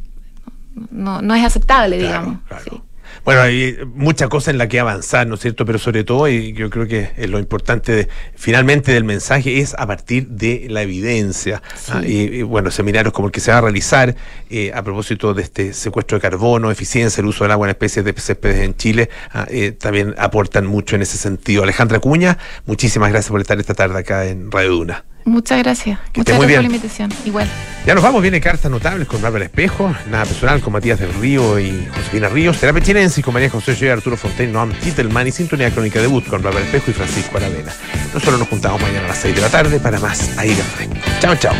[0.91, 2.37] no, no es aceptable, digamos.
[2.63, 2.81] Sí.
[3.25, 5.65] Bueno, hay mucha cosa en la que avanzar, ¿no es cierto?
[5.65, 9.73] Pero sobre todo, y yo creo que es lo importante de- finalmente del mensaje es
[9.79, 11.63] a partir de la evidencia.
[11.89, 14.15] Ah, y, y, bueno, seminarios como el que se va a realizar
[14.51, 18.05] eh, a propósito de este secuestro de carbono, eficiencia, el uso del agua en especies
[18.05, 21.63] de céspedes en Chile, ah, eh, también aportan mucho en ese sentido.
[21.63, 25.05] Alejandra Cuña, muchísimas gracias por estar esta tarde acá en Radio Duna.
[25.25, 25.99] Muchas gracias.
[26.13, 27.13] Que Muchas gracias por la invitación.
[27.25, 27.47] Igual.
[27.85, 31.59] Ya nos vamos, viene cartas notables con Bárbara Espejo, nada personal con Matías del Río
[31.59, 35.69] y Josefina Ríos, terapia chinense con María José Joy, Arturo Fontaine, Noam Titelman y Sintonía
[35.69, 37.71] Crónica Debut con Bárbara Espejo y Francisco Aravena.
[38.13, 40.95] Nosotros nos juntamos mañana a las 6 de la tarde para más aire fresco.
[41.19, 41.53] Chao, chao.